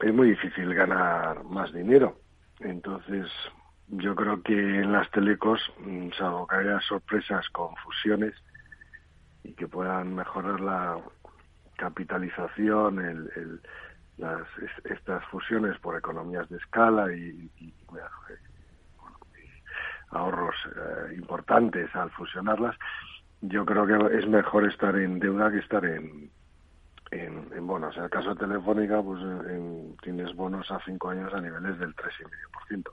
[0.00, 2.18] es muy difícil ganar más dinero.
[2.60, 3.26] Entonces,
[3.88, 8.34] yo creo que en las telecos, mm, salvo que haya sorpresas con fusiones
[9.42, 10.98] y que puedan mejorar la
[11.76, 13.60] capitalización, el,
[14.16, 14.42] las,
[14.84, 17.50] estas fusiones por economías de escala y,
[20.10, 22.76] ahorros eh, importantes al fusionarlas,
[23.40, 26.30] yo creo que es mejor estar en deuda que estar en,
[27.14, 27.96] en, bonos.
[27.96, 29.20] En el caso de Telefónica, pues
[30.02, 32.90] tienes bonos a cinco años a niveles del 3,5%.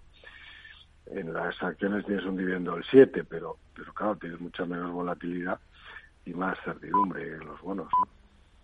[1.08, 5.60] En las acciones tienes un dividendo del 7%, pero, pero claro, tienes mucha menos volatilidad
[6.26, 7.88] y más certidumbre en los bonos.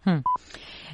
[0.06, 0.20] Hmm.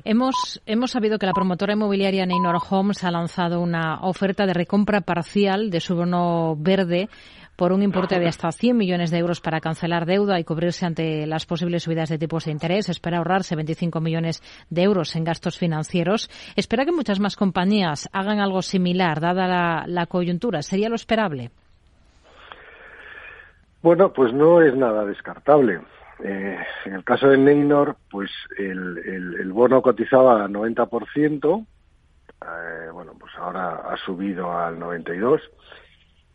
[0.05, 5.01] Hemos, hemos sabido que la promotora inmobiliaria Neynor Homes ha lanzado una oferta de recompra
[5.01, 7.09] parcial de su bono verde
[7.55, 11.27] por un importe de hasta 100 millones de euros para cancelar deuda y cubrirse ante
[11.27, 12.89] las posibles subidas de tipos de interés.
[12.89, 16.29] Espera ahorrarse 25 millones de euros en gastos financieros.
[16.55, 20.61] Espera que muchas más compañías hagan algo similar, dada la, coyuntura.
[20.61, 21.51] ¿Sería lo esperable?
[23.81, 25.81] Bueno, pues no es nada descartable.
[26.23, 31.65] Eh, en el caso de Neynor, pues el, bono cotizaba al 90%,
[32.41, 35.39] eh, bueno, pues ahora ha subido al 92%.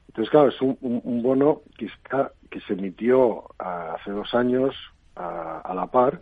[0.09, 4.75] Entonces, claro, es un, bono que, está, que se emitió hace dos años
[5.15, 6.21] a, la par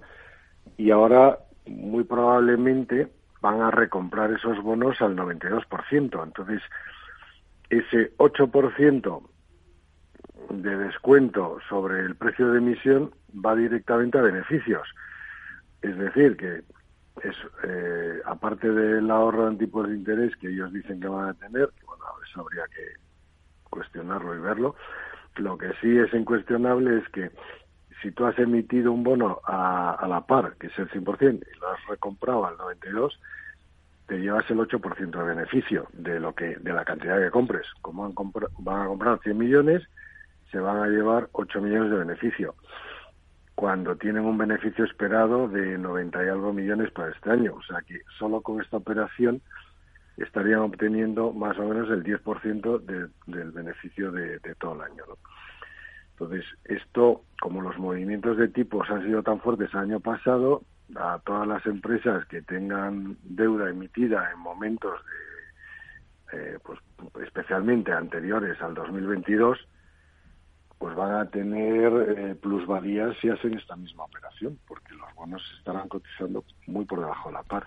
[0.77, 3.09] y ahora muy probablemente
[3.41, 6.23] van a recomprar esos bonos al 92%.
[6.23, 6.63] Entonces,
[7.71, 9.23] ese 8%
[10.51, 14.89] de descuento sobre el precio de emisión va directamente a beneficios.
[15.83, 16.63] Es decir, que
[17.23, 21.35] es eh, aparte del ahorro en tipos de interés que ellos dicen que van a
[21.35, 23.06] tener, bueno, eso habría que
[23.77, 24.75] cuestionarlo y verlo.
[25.37, 27.31] Lo que sí es incuestionable es que
[28.01, 31.69] si tú has emitido un bono a, la par, que es el 100%, y lo
[31.69, 33.13] has recomprado al 92%,
[34.07, 37.67] te llevas el 8% de beneficio de lo que de la cantidad que compres.
[37.83, 38.15] Como van,
[38.59, 39.83] van a comprar 100 millones,
[40.53, 42.55] se van a llevar 8 millones de beneficio,
[43.57, 47.55] cuando tienen un beneficio esperado de 90 y algo millones para este año.
[47.55, 49.43] O sea que solo con esta operación
[50.17, 55.05] estarían obteniendo más o menos el 10% del beneficio de, todo el año.
[56.13, 60.63] Entonces, esto, como los movimientos de tipos han sido tan fuertes el año pasado,
[60.95, 64.95] a todas las empresas que tengan deuda emitida en momentos
[66.33, 66.79] de, eh, pues
[67.23, 69.59] especialmente anteriores al 2022,
[70.79, 75.89] pues van a tener eh, plusvalías si hacen esta misma operación, porque los bonos estarán
[75.89, 77.67] cotizando muy por debajo de la par.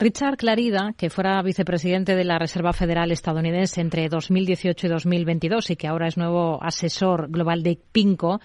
[0.00, 5.76] Richard Clarida, que fuera vicepresidente de la Reserva Federal estadounidense entre 2018 y 2022 y
[5.76, 8.38] que ahora es nuevo asesor global de PINCO,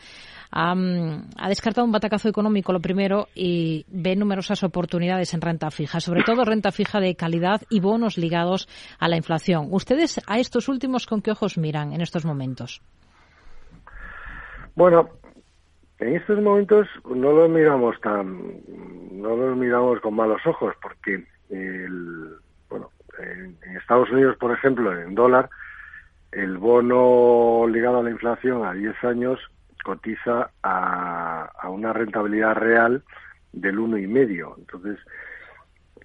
[0.51, 6.23] ha, descartado un batacazo económico, lo primero, y ve numerosas oportunidades en renta fija, sobre
[6.23, 9.67] todo renta fija de calidad y bonos ligados a la inflación.
[9.69, 12.81] ¿Ustedes a estos últimos con qué ojos miran en estos momentos?
[14.75, 15.07] Bueno,
[15.99, 18.59] en estos momentos no los miramos tan,
[19.11, 22.35] no los miramos con malos ojos, porque el,
[22.69, 22.89] bueno,
[23.19, 25.49] en, Estados Unidos, por ejemplo, en dólar,
[26.31, 29.39] el bono ligado a la inflación a 10 años
[29.83, 33.03] cotiza a, una rentabilidad real
[33.51, 34.55] del uno y medio.
[34.57, 34.97] Entonces,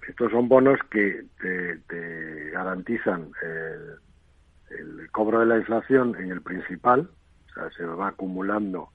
[0.07, 7.09] estos son bonos que te, garantizan el, el, cobro de la inflación en el principal,
[7.49, 8.89] o sea, se va acumulando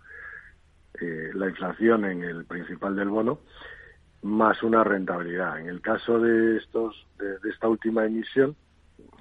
[1.00, 3.40] eh, la inflación en el principal del bono,
[4.24, 5.60] más una rentabilidad.
[5.60, 8.56] En el caso de estos de, esta última emisión,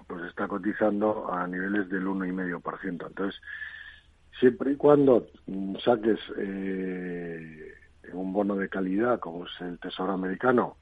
[0.08, 3.08] pues está cotizando a niveles del 1,5%.
[3.08, 3.40] Entonces,
[4.40, 5.28] siempre y cuando
[5.84, 7.74] saques eh,
[8.14, 10.78] un bono de calidad, como es el Tesoro americano,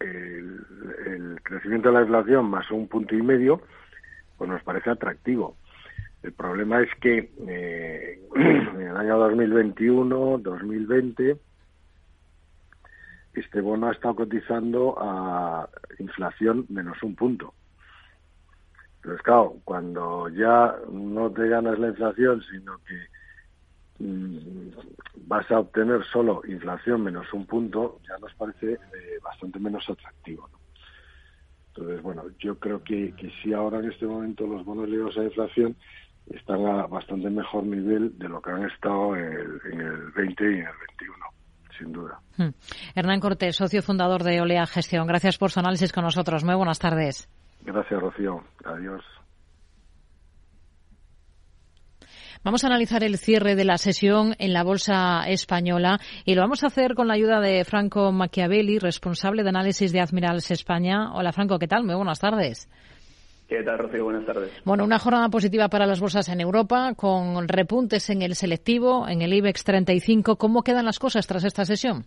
[0.00, 3.60] el, crecimiento de la inflación más un punto y medio,
[4.38, 5.56] pues nos parece atractivo.
[6.24, 11.36] El problema es que eh, en el año 2021, 2020,
[13.34, 15.68] este bono ha estado cotizando a
[15.98, 17.54] inflación menos un punto.
[19.00, 24.68] Pero es claro, cuando ya no te ganas la inflación, sino que mm,
[25.26, 30.48] vas a obtener solo inflación menos un punto, ya nos parece eh, bastante menos atractivo.
[31.68, 35.24] Entonces, bueno, yo creo que, que sí ahora en este momento los bonos ligados a
[35.24, 35.74] inflación
[36.26, 40.44] están a bastante mejor nivel de lo que han estado en el, en el 20
[40.44, 41.32] y en el 21
[41.78, 42.20] sin duda.
[42.36, 42.50] Hmm.
[42.94, 45.06] Hernán Cortés, socio fundador de Olea Gestión.
[45.06, 46.44] Gracias por su análisis con nosotros.
[46.44, 47.28] Muy buenas tardes.
[47.62, 48.42] Gracias, Rocío.
[48.64, 49.02] Adiós.
[52.44, 56.64] Vamos a analizar el cierre de la sesión en la Bolsa Española y lo vamos
[56.64, 61.12] a hacer con la ayuda de Franco Machiavelli, responsable de análisis de Admirals España.
[61.14, 61.84] Hola, Franco, ¿qué tal?
[61.84, 62.68] Muy buenas tardes.
[63.52, 64.04] ¿Qué tal, Rocío?
[64.04, 64.62] Buenas tardes.
[64.64, 69.20] Bueno, una jornada positiva para las bolsas en Europa, con repuntes en el selectivo, en
[69.20, 70.36] el IBEX 35.
[70.36, 72.06] ¿Cómo quedan las cosas tras esta sesión?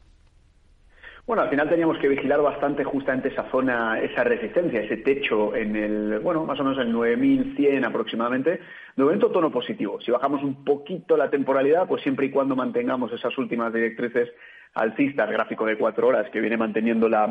[1.28, 5.76] Bueno, al final teníamos que vigilar bastante justamente esa zona, esa resistencia, ese techo en
[5.76, 8.60] el, bueno, más o menos en 9.100 aproximadamente.
[8.96, 10.02] De momento, tono positivo.
[10.02, 14.30] Si bajamos un poquito la temporalidad, pues siempre y cuando mantengamos esas últimas directrices
[14.74, 17.28] alcistas, gráfico de cuatro horas que viene manteniendo la,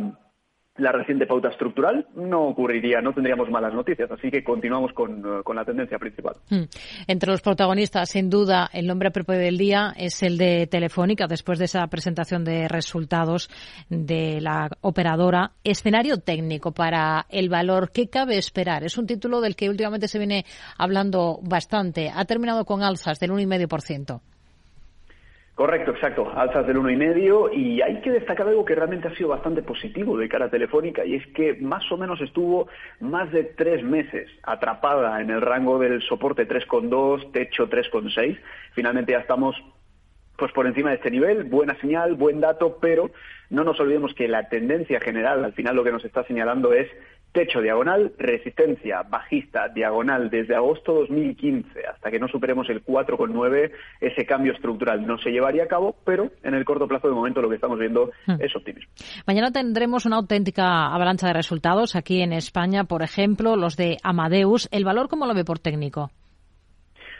[0.76, 4.10] la reciente pauta estructural, no ocurriría, no tendríamos malas noticias.
[4.10, 6.34] Así que continuamos con, eh, la tendencia principal.
[6.50, 6.64] Hmm.
[7.06, 11.60] Entre los protagonistas, sin duda, el nombre propio del día es el de Telefónica, después
[11.60, 13.48] de esa presentación de resultados
[13.88, 15.52] de la operadora.
[15.62, 17.92] Escenario técnico para el valor.
[17.92, 18.82] ¿Qué cabe esperar?
[18.82, 20.44] Es un título del que últimamente se viene
[20.76, 22.10] hablando bastante.
[22.12, 24.20] Ha terminado con alzas del 1,5%.
[25.54, 26.32] Correcto, exacto.
[26.34, 29.62] Alzas del uno y medio y hay que destacar algo que realmente ha sido bastante
[29.62, 34.28] positivo de cara Telefónica y es que más o menos estuvo más de tres meses
[34.42, 38.36] atrapada en el rango del soporte 3,2, techo 3,6.
[38.72, 39.54] Finalmente ya estamos
[40.36, 43.12] pues por encima de este nivel, buena señal, buen dato, pero
[43.50, 46.88] no nos olvidemos que la tendencia general, al final lo que nos está señalando es
[47.34, 54.24] Techo diagonal, resistencia bajista diagonal desde agosto 2015 hasta que no superemos el 4,9, ese
[54.24, 57.48] cambio estructural no se llevaría a cabo, pero en el corto plazo de momento lo
[57.48, 58.36] que estamos viendo hmm.
[58.38, 58.92] es optimismo.
[59.26, 64.68] Mañana tendremos una auténtica avalancha de resultados aquí en España, por ejemplo, los de Amadeus.
[64.70, 66.12] ¿El valor cómo lo ve por técnico?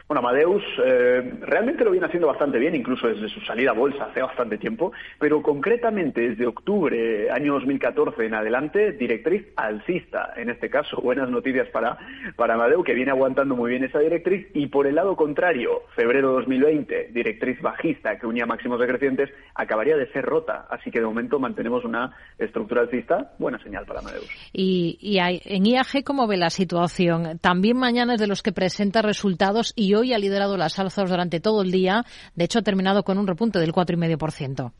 [0.07, 4.05] Bueno, Amadeus eh, realmente lo viene haciendo bastante bien, incluso desde su salida a bolsa
[4.05, 10.68] hace bastante tiempo, pero concretamente desde octubre año 2014 en adelante, directriz alcista, en este
[10.68, 11.96] caso, buenas noticias para,
[12.36, 16.32] para Amadeus, que viene aguantando muy bien esa directriz, y por el lado contrario, febrero
[16.32, 21.40] 2020, directriz bajista que unía máximos decrecientes, acabaría de ser rota, así que de momento
[21.40, 24.28] mantenemos una estructura alcista, buena señal para Amadeus.
[24.52, 27.38] Y, y en IAG, ¿cómo ve la situación?
[27.38, 31.40] También mañana es de los que presenta resultados y hoy ha liderado las alzas durante
[31.40, 32.05] todo el día.
[32.34, 34.72] De hecho, ha terminado con un repunte del 4,5%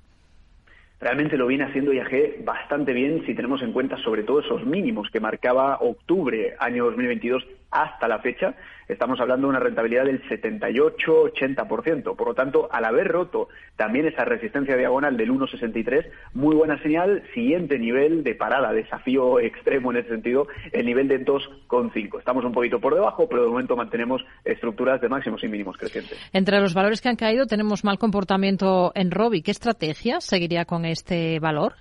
[1.01, 5.11] realmente lo viene haciendo IAG bastante bien si tenemos en cuenta sobre todo esos mínimos
[5.11, 7.45] que marcaba octubre año 2022
[7.75, 8.55] hasta la fecha,
[8.89, 12.15] estamos hablando de una rentabilidad del 78-80%.
[12.17, 17.25] Por lo tanto, al haber roto también esa resistencia diagonal del 1,63, muy buena señal.
[17.35, 22.21] Siguiente nivel de parada, desafío extremo en ese sentido, el nivel de 2,5.
[22.21, 26.17] Estamos un poquito por debajo, pero de momento mantenemos estructuras de máximos y mínimos crecientes.
[26.33, 29.43] Entre los valores que han caído tenemos mal comportamiento en Robi.
[29.43, 31.75] ¿Qué estrategia seguiría con este valor?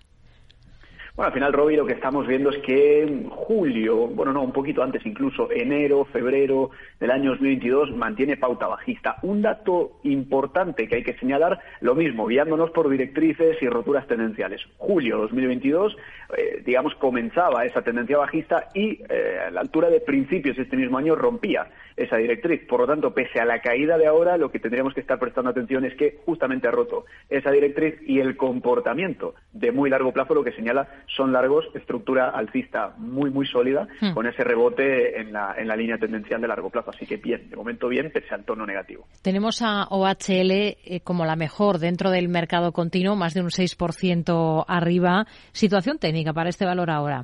[1.15, 4.51] Bueno, al final, Robbie, lo que estamos viendo es que en julio, bueno, no, un
[4.51, 6.71] poquito antes incluso, enero, febrero
[7.03, 9.17] del año 2022, mantiene pauta bajista.
[9.23, 14.61] Un dato importante que hay que señalar, lo mismo, guiándonos por directrices y roturas tendenciales.
[14.77, 15.97] Julio 2022,
[16.37, 20.77] eh, digamos, comenzaba esa tendencia bajista y eh, a la altura de principios de este
[20.77, 22.65] mismo año rompía esa directriz.
[22.67, 25.49] Por lo tanto, pese a la caída de ahora, lo que tendríamos que estar prestando
[25.49, 30.33] atención es que justamente ha roto esa directriz y el comportamiento de muy largo plazo
[30.33, 34.13] lo que señala son largos, estructura alcista muy, muy sólida, hmm.
[34.13, 36.92] con ese rebote en la, en la línea tendencial de largo plazo.
[36.95, 39.07] Así que bien, de momento bien, pese al tono negativo.
[39.21, 44.65] Tenemos a OHL eh, como la mejor dentro del mercado continuo, más de un 6%
[44.67, 45.25] arriba.
[45.51, 47.23] Situación técnica para este valor ahora.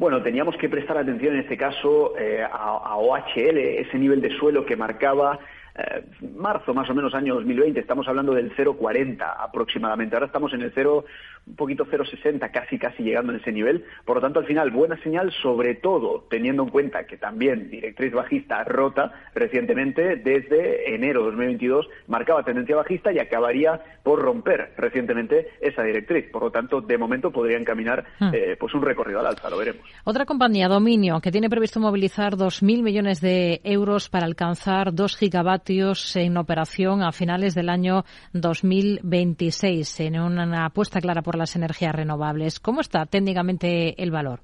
[0.00, 4.64] Bueno, teníamos que prestar atención en este caso eh, a, OHL, ese nivel de suelo
[4.64, 5.38] que marcaba
[5.80, 6.04] eh,
[6.36, 10.14] marzo más o menos año 2020, estamos hablando del 0,40 aproximadamente.
[10.14, 11.04] Ahora estamos en el 0,
[11.46, 13.84] un poquito 0,60, casi casi llegando en ese nivel.
[14.04, 18.12] Por lo tanto, al final, buena señal, sobre todo teniendo en cuenta que también directriz
[18.12, 25.48] bajista rota recientemente desde enero de 2022, marcaba tendencia bajista y acabaría por romper recientemente
[25.60, 26.30] esa directriz.
[26.30, 28.30] Por lo tanto, de momento podrían caminar hmm.
[28.34, 29.82] eh, pues un recorrido al alza, lo veremos.
[30.04, 35.69] Otra compañía, Dominio, que tiene previsto movilizar 2.000 millones de euros para alcanzar 2 gigavatios
[35.70, 42.58] en operación a finales del año 2026, en una apuesta clara por las energías renovables.
[42.58, 44.40] ¿Cómo está técnicamente el valor?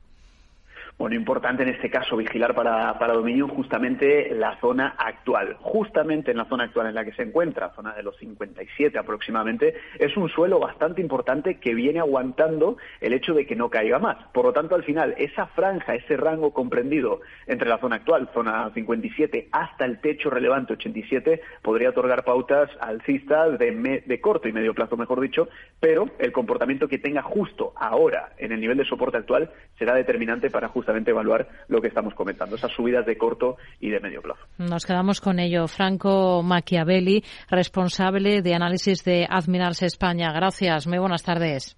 [0.98, 5.58] Bueno, importante en este caso vigilar para, para Dominion justamente la zona actual.
[5.60, 9.74] Justamente en la zona actual en la que se encuentra, zona de los 57 aproximadamente,
[9.98, 14.16] es un suelo bastante importante que viene aguantando el hecho de que no caiga más.
[14.32, 18.70] Por lo tanto, al final, esa franja, ese rango comprendido entre la zona actual, zona
[18.72, 24.72] 57, hasta el techo relevante 87, podría otorgar pautas alcistas de, de corto y medio
[24.72, 29.18] plazo, mejor dicho, pero el comportamiento que tenga justo ahora en el nivel de soporte
[29.18, 33.56] actual será determinante para justamente justamente evaluar lo que estamos comentando, esas subidas de corto
[33.80, 34.40] y de medio plazo.
[34.58, 35.66] Nos quedamos con ello.
[35.66, 40.32] Franco Machiavelli, responsable de análisis de Admirals España.
[40.32, 40.86] Gracias.
[40.86, 41.76] Muy buenas tardes.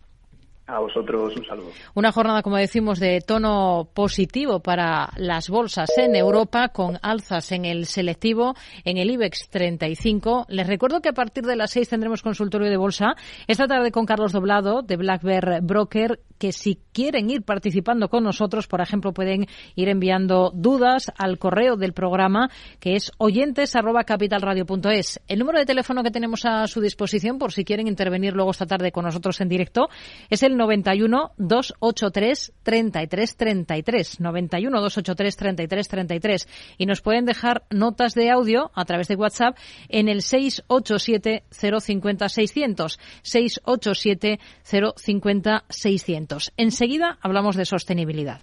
[0.68, 1.70] A vosotros un saludo.
[1.94, 7.64] Una jornada, como decimos, de tono positivo para las bolsas en Europa, con alzas en
[7.64, 8.54] el selectivo,
[8.84, 10.44] en el IBEX 35.
[10.50, 13.14] Les recuerdo que a partir de las seis tendremos consultorio de bolsa.
[13.46, 18.24] Esta tarde con Carlos Doblado, de Black Bear Broker, que si quieren ir participando con
[18.24, 25.20] nosotros, por ejemplo, pueden ir enviando dudas al correo del programa, que es oyentes@capitalradio.es.
[25.28, 28.66] El número de teléfono que tenemos a su disposición, por si quieren intervenir luego esta
[28.66, 29.88] tarde con nosotros en directo,
[30.28, 34.20] es el 91 283 33 33.
[34.20, 36.48] 91 283 33 33.
[36.76, 39.56] Y nos pueden dejar notas de audio a través de WhatsApp
[39.88, 42.98] en el 687 050 600.
[43.22, 46.52] 687 050 600.
[46.56, 48.42] Enseguida hablamos de sostenibilidad.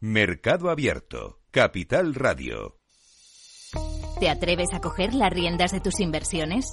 [0.00, 1.40] Mercado Abierto.
[1.50, 2.76] Capital Radio.
[4.20, 6.72] ¿Te atreves a coger las riendas de tus inversiones?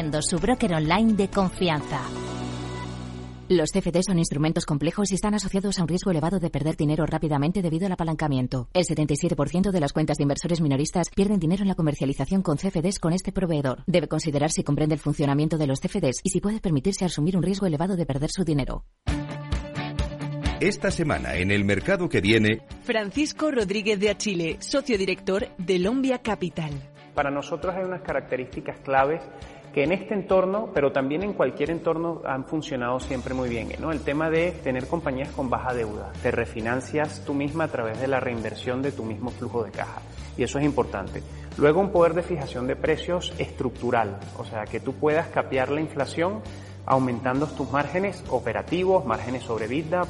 [0.00, 2.00] siendo su broker online de confianza.
[3.50, 7.04] Los CFD son instrumentos complejos y están asociados a un riesgo elevado de perder dinero
[7.04, 8.68] rápidamente debido al apalancamiento.
[8.72, 12.98] El 77% de las cuentas de inversores minoristas pierden dinero en la comercialización con CFDs
[12.98, 13.82] con este proveedor.
[13.86, 17.42] Debe considerar si comprende el funcionamiento de los CFDs y si puede permitirse asumir un
[17.42, 18.84] riesgo elevado de perder su dinero.
[20.60, 26.22] Esta semana en el mercado que viene, Francisco Rodríguez de Achille, socio director de Lombia
[26.22, 26.70] Capital.
[27.14, 29.20] Para nosotros hay unas características claves
[29.72, 33.68] que en este entorno, pero también en cualquier entorno, han funcionado siempre muy bien.
[33.78, 33.92] ¿no?
[33.92, 36.12] El tema de tener compañías con baja deuda.
[36.22, 40.02] Te refinancias tú misma a través de la reinversión de tu mismo flujo de caja.
[40.36, 41.22] Y eso es importante.
[41.58, 45.80] Luego un poder de fijación de precios estructural, o sea, que tú puedas capear la
[45.80, 46.40] inflación
[46.86, 50.02] aumentando tus márgenes operativos, márgenes sobre vida.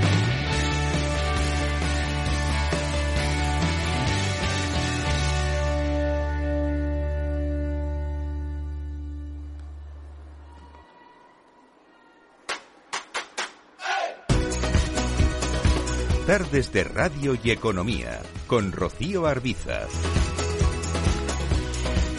[16.41, 19.91] Tardes de Radio y Economía, con Rocío Arbizas.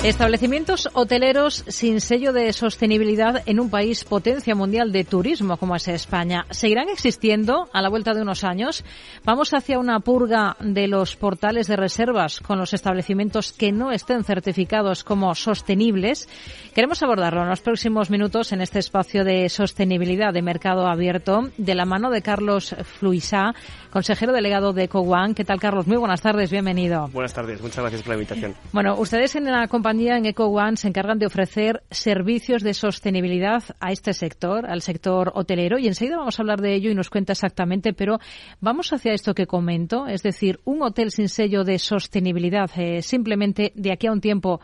[0.03, 5.87] Establecimientos hoteleros sin sello de sostenibilidad en un país potencia mundial de turismo como es
[5.87, 6.47] España.
[6.49, 8.83] ¿Seguirán existiendo a la vuelta de unos años?
[9.23, 14.23] ¿Vamos hacia una purga de los portales de reservas con los establecimientos que no estén
[14.23, 16.27] certificados como sostenibles?
[16.73, 21.75] Queremos abordarlo en los próximos minutos en este espacio de sostenibilidad de mercado abierto de
[21.75, 23.53] la mano de Carlos Fluisá,
[23.91, 25.35] consejero delegado de EcoOne.
[25.35, 25.85] ¿Qué tal, Carlos?
[25.85, 27.07] Muy buenas tardes, bienvenido.
[27.13, 28.55] Buenas tardes, muchas gracias por la invitación.
[28.71, 33.91] Bueno, ustedes en la compañía en EcoOne se encargan de ofrecer servicios de sostenibilidad a
[33.91, 37.33] este sector, al sector hotelero, y enseguida vamos a hablar de ello y nos cuenta
[37.33, 38.19] exactamente, pero
[38.59, 43.71] vamos hacia esto que comento, es decir, un hotel sin sello de sostenibilidad, eh, simplemente
[43.75, 44.61] de aquí a un tiempo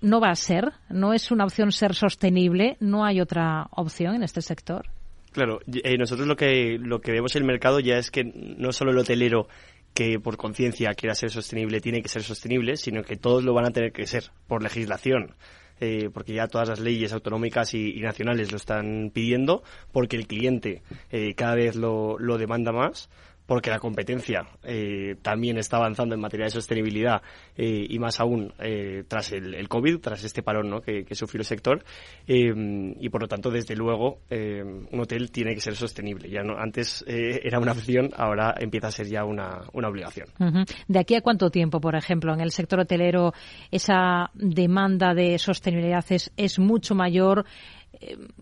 [0.00, 4.22] no va a ser, no es una opción ser sostenible, no hay otra opción en
[4.22, 4.86] este sector.
[5.32, 8.72] Claro, eh, nosotros lo que, lo que vemos en el mercado ya es que no
[8.72, 9.48] solo el hotelero
[9.96, 13.64] que por conciencia quiera ser sostenible tiene que ser sostenible, sino que todos lo van
[13.64, 15.34] a tener que ser por legislación.
[15.80, 20.82] Eh, porque ya todas las leyes autonómicas y, nacionales lo están pidiendo, porque el cliente
[21.10, 23.08] eh, cada vez lo, lo demanda más
[23.46, 27.22] porque la competencia eh, también está avanzando en materia de sostenibilidad
[27.56, 30.80] eh, y más aún eh, tras el, COVID, tras este parón ¿no?
[30.80, 31.82] que, sufrió el sector
[32.26, 36.28] y por lo tanto desde luego un hotel tiene que ser sostenible.
[36.28, 40.28] Ya no, antes era una opción, ahora empieza a ser ya una, una obligación.
[40.88, 43.32] ¿De aquí a cuánto tiempo, por ejemplo, en el sector hotelero
[43.70, 47.44] esa demanda de sostenibilidad es, es mucho mayor?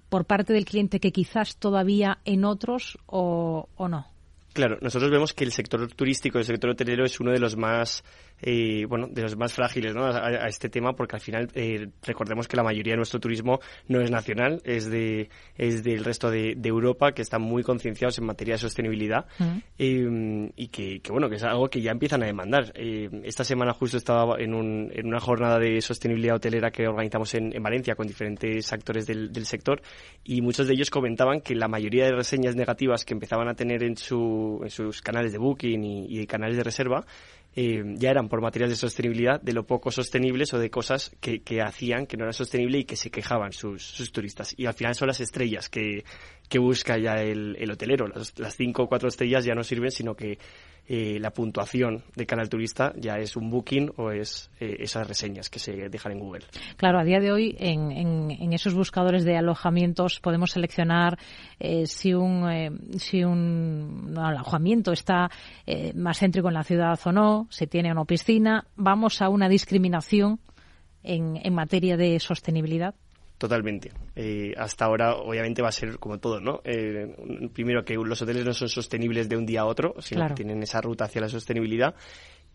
[0.09, 4.14] por parte del cliente que quizás todavía en otros o no?
[4.55, 8.05] Claro, nosotros vemos que el sector turístico, el sector hotelero es uno de los más
[8.47, 10.05] eh, bueno, de los más frágiles ¿no?
[10.05, 14.03] a, este tema, porque al final eh, recordemos que la mayoría de nuestro turismo no
[14.03, 18.55] es nacional, es de es del resto de, Europa, que están muy concienciados en materia
[18.55, 19.27] de sostenibilidad
[19.79, 22.73] eh, y que, bueno, que es algo que ya empiezan a demandar.
[22.77, 27.51] esta semana justo estaba en, un, en una jornada de sostenibilidad hotelera que organizamos en,
[27.63, 29.81] Valencia con diferentes actores del, sector
[30.23, 33.83] y muchos de ellos comentaban que la mayoría de reseñas negativas que empezaban a tener
[33.83, 37.07] en, su, en sus canales de booking y, y canales de reserva
[37.57, 41.43] eh, ya eran por materiales de sostenibilidad de lo poco sostenibles o de cosas que,
[41.43, 44.55] que hacían que no era sostenible y que se quejaban sus, sus turistas.
[44.57, 46.05] Y al final son las estrellas que,
[46.59, 48.07] busca ya el, el hotelero.
[48.09, 50.39] Las, cinco o cuatro estrellas ya no sirven, sino que
[50.87, 55.49] eh, la puntuación de canal turista ya es un booking o es eh, esas reseñas
[55.49, 56.45] que se dejan en Google.
[56.77, 61.19] Claro, a día de hoy en, en, esos buscadores de alojamientos podemos seleccionar
[61.59, 62.45] eh, si un
[62.99, 65.31] si un alojamiento está
[65.95, 68.67] más céntrico en la ciudad o no, si tiene o no piscina.
[68.77, 70.41] Vamos a una discriminación
[71.03, 72.95] en, en materia de sostenibilidad.
[73.39, 73.91] Totalmente.
[74.15, 76.61] Eh, hasta ahora, obviamente, va a ser como todo, ¿no?
[76.65, 80.35] Eh, primero, que los hoteles no son sostenibles de un día a otro, sino que
[80.35, 81.95] tienen esa ruta hacia la sostenibilidad.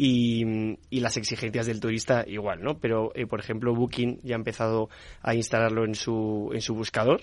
[0.02, 2.80] Y, y, las exigencias del turista igual, ¿no?
[2.80, 4.88] Pero, eh, por ejemplo, Booking ya ha empezado
[5.22, 7.22] a instalarlo en su, en su buscador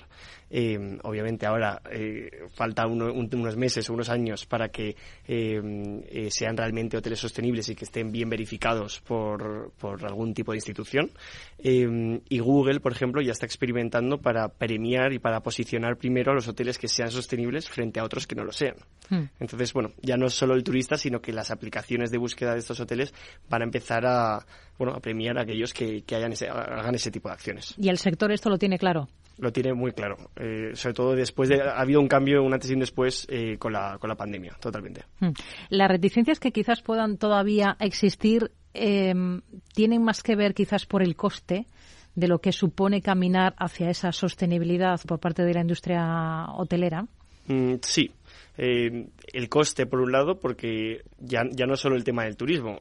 [0.49, 4.95] eh, obviamente ahora eh, falta unos meses o unos años para que
[5.27, 10.59] eh, sean realmente hoteles sostenibles y que estén bien verificados por, por algún tipo de
[10.59, 11.11] institución.
[11.59, 16.47] y Google, por ejemplo, ya está experimentando para premiar y para posicionar primero a los
[16.47, 18.77] hoteles que sean sostenibles frente a otros que no lo sean.
[19.09, 19.24] Hmm.
[19.41, 22.62] Entonces, bueno, ya no es solo el turista, sino que las aplicaciones de búsqueda de
[22.67, 23.14] estos hoteles
[23.49, 24.45] van a empezar a,
[24.79, 27.75] bueno, a premiar a aquellos que, que hagan ese, hagan ese tipo de acciones.
[27.79, 29.09] ¿Y el sector esto lo tiene claro?
[29.39, 30.17] lo tiene muy claro.
[30.37, 31.61] Eh, sobre todo después de.
[31.61, 34.57] Ha habido un cambio, un antes y un después eh, con, la, con la pandemia,
[34.61, 35.05] totalmente.
[35.21, 35.31] Hmm.
[35.69, 39.43] Las reticencias que quizás puedan todavía existir em,
[39.75, 41.67] tienen más que ver quizás por el coste
[42.14, 47.07] de lo que supone caminar hacia esa sostenibilidad por parte de la industria hotelera.
[47.47, 48.11] Mm, sí.
[48.59, 52.81] Eh, el coste, por un lado, porque ya, ya no solo el tema del turismo.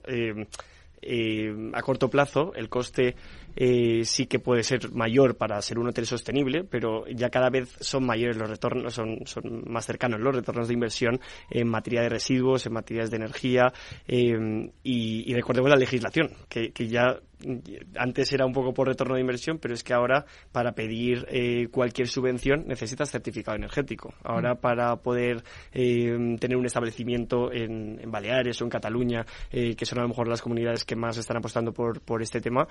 [1.73, 3.15] a corto plazo, el coste
[3.55, 7.69] eh, sí que puede ser mayor para ser un hotel sostenible, pero ya cada vez
[7.80, 12.09] son mayores los retornos, son, son más cercanos los retornos de inversión en materia de
[12.09, 13.71] residuos, en materias de energía
[14.07, 17.17] eh, y, y, recordemos la legislación, que, que ya
[17.97, 21.67] antes era un poco por retorno de inversión, pero es que ahora para pedir eh,
[21.69, 24.13] cualquier subvención necesitas certificado energético.
[24.23, 24.57] Ahora mm.
[24.57, 29.99] para poder eh, tener un establecimiento en, en, Baleares o en Cataluña, eh, que son
[29.99, 32.67] a lo mejor las comunidades que más están apostando por, por este tema,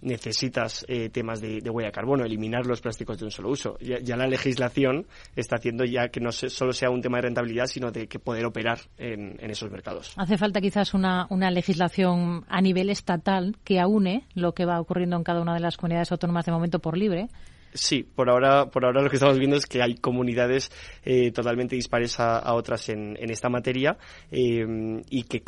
[0.00, 3.78] necesitas temas de, huella de carbono, eliminar los plásticos de un solo uso.
[3.80, 7.90] Ya, la legislación está haciendo ya que no solo sea un tema de rentabilidad, sino
[7.90, 10.14] de que poder operar en, en esos mercados.
[10.16, 13.29] Hace falta quizás una, una legislación a nivel estatal
[13.64, 16.78] que aúne lo que va ocurriendo en cada una de las comunidades autónomas de momento
[16.78, 17.28] por libre
[17.72, 20.70] Sí, por ahora, por ahora lo que estamos viendo es que hay comunidades
[21.04, 23.96] eh, totalmente dispares a, otras en, esta materia
[24.30, 24.64] eh,
[25.08, 25.42] y que,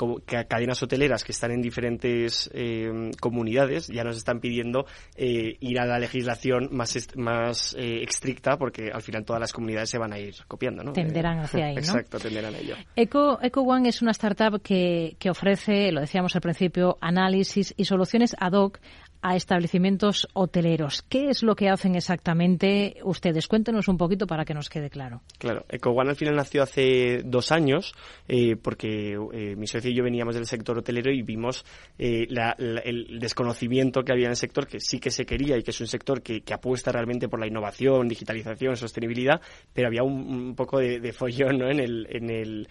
[0.49, 5.99] cadenas hoteleras que están en diferentes eh, comunidades ya nos están pidiendo ir a la
[5.99, 10.83] legislación más, más estricta porque al final todas las comunidades se van a ir copiando.
[10.83, 10.93] ¿no?
[10.93, 11.75] Tenderán hacia ahí.
[11.75, 11.81] ¿no?
[11.81, 12.77] Exacto, tenderán a ello.
[12.95, 17.85] Eco, Eco One es una startup que, que ofrece, lo decíamos al principio, análisis y
[17.85, 18.79] soluciones ad hoc
[19.23, 21.03] a establecimientos hoteleros.
[21.03, 23.47] ¿Qué es lo que hacen exactamente ustedes?
[23.47, 25.23] Cuéntenos un poquito para que nos quede claro.
[25.39, 27.95] Claro, EcoOne al final nació hace dos años
[28.29, 31.65] eh, porque eh, mi socio y yo veníamos del sector hotelero y vimos
[31.99, 35.71] eh, el desconocimiento que había en el sector, que sí que se quería y que
[35.71, 39.41] es un sector que, apuesta realmente por la innovación, digitalización, sostenibilidad,
[39.73, 41.71] pero había un, poco de, de follón ¿no?
[41.71, 42.07] en el...
[42.11, 42.69] En el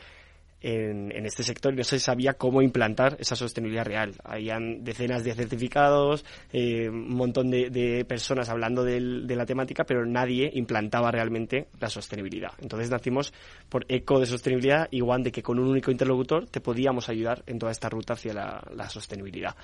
[0.62, 4.16] en, en, este sector y no se sabía cómo implantar esa sostenibilidad real.
[4.24, 10.06] Habían decenas de certificados, eh, un montón de, de personas hablando de la temática, pero
[10.06, 12.52] nadie implantaba realmente la sostenibilidad.
[12.62, 13.34] Entonces nacimos
[13.70, 17.60] por eco de sostenibilidad, igual de que con un único interlocutor te podíamos ayudar en
[17.60, 19.56] toda esta ruta hacia la, la sostenibilidad.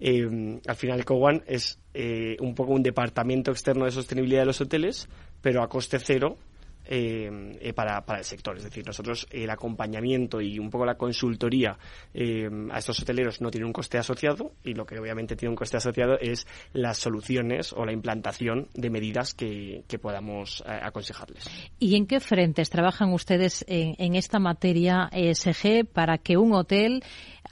[0.00, 4.60] Eh, al final, EcoOne es eh, un poco un departamento externo de sostenibilidad de los
[4.60, 5.08] hoteles,
[5.40, 6.36] pero a coste cero
[6.86, 8.56] eh, eh, para, para, el sector.
[8.56, 11.78] Es decir, nosotros el acompañamiento y un poco la consultoría
[12.12, 15.56] eh, a estos hoteleros no tiene un coste asociado y lo que obviamente tiene un
[15.56, 21.44] coste asociado es las soluciones o la implantación de medidas que, que podamos aconsejarles.
[21.78, 27.02] ¿Y en qué frentes trabajan ustedes en, en esta materia ESG para que un hotel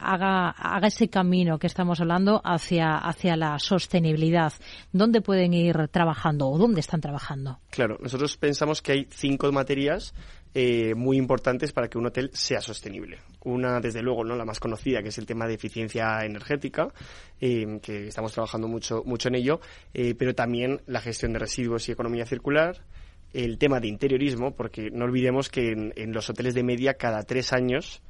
[0.02, 4.52] haga, haga ese camino que estamos hablando hacia, hacia la sostenibilidad.
[4.92, 7.58] ¿Dónde pueden ir trabajando o dónde están trabajando?
[7.70, 10.14] Claro, nosotros pensamos que hay cinco materias
[10.54, 13.20] eh, muy importantes para que un hotel sea sostenible.
[13.44, 16.88] Una, desde luego, no la más conocida, que es el tema de eficiencia energética,
[17.40, 19.60] eh, que estamos trabajando mucho, mucho en ello,
[19.94, 22.82] eh, pero también la gestión de residuos y economía circular,
[23.32, 27.54] el tema de interiorismo, porque no olvidemos que en, los hoteles de media cada tres
[27.54, 28.02] años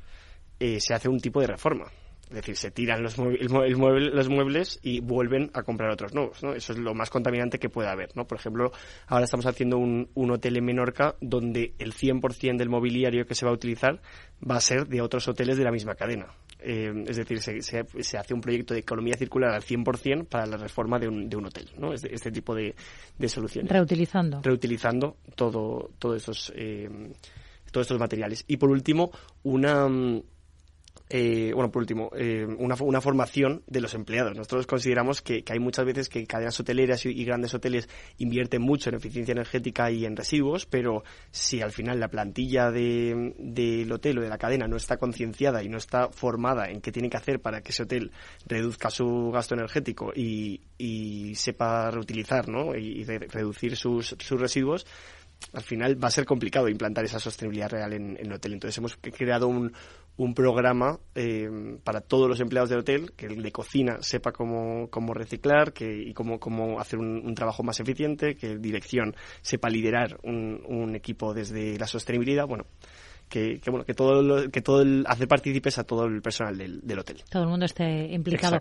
[0.80, 1.86] se hace un tipo de reforma.
[2.32, 6.54] Es decir, se tiran los, los muebles y vuelven a comprar otros nuevos, ¿no?
[6.54, 8.26] Eso es lo más contaminante que puede haber, ¿no?
[8.26, 8.72] Por ejemplo,
[9.06, 13.50] ahora estamos haciendo un, hotel en Menorca donde el 100% del mobiliario que se va
[13.50, 14.00] a utilizar
[14.50, 16.28] va a ser de otros hoteles de la misma cadena.
[16.58, 20.98] Eh, es decir, se, hace un proyecto de economía circular al 100% para la reforma
[20.98, 21.92] de un, de un hotel, ¿no?
[21.92, 22.74] Este, este tipo de,
[23.28, 23.70] soluciones.
[23.70, 24.40] Reutilizando.
[24.42, 26.88] Reutilizando todo, todos estos, eh,
[27.70, 28.42] todos estos materiales.
[28.48, 29.10] Y por último,
[29.42, 29.86] una
[31.14, 34.34] eh, bueno, por último, eh, una, una, formación de los empleados.
[34.34, 37.86] Nosotros consideramos que, hay muchas veces que cadenas hoteleras y, grandes hoteles
[38.16, 43.34] invierten mucho en eficiencia energética y en residuos, pero si al final la plantilla del
[43.36, 46.90] de, hotel o de la cadena no está concienciada y no está formada en qué
[46.90, 48.10] tiene que hacer para que ese hotel
[48.46, 50.62] reduzca su gasto energético y,
[51.34, 52.74] sepa reutilizar ¿no?
[52.74, 54.86] y, reducir sus, sus residuos,
[55.52, 58.54] al final va a ser complicado implantar esa sostenibilidad real en, en el hotel.
[58.54, 59.72] Entonces hemos creado un,
[60.22, 64.88] un programa eh, para todos los empleados del hotel, que el de cocina sepa cómo,
[64.88, 70.18] cómo reciclar que, y cómo, cómo hacer un, trabajo más eficiente, que dirección sepa liderar
[70.22, 72.46] un, un equipo desde la sostenibilidad.
[72.46, 72.66] Bueno,
[73.28, 76.98] que, bueno que todo que todo el, hacer partícipes a todo el personal del, del,
[76.98, 78.60] hotel todo el mundo esté implicado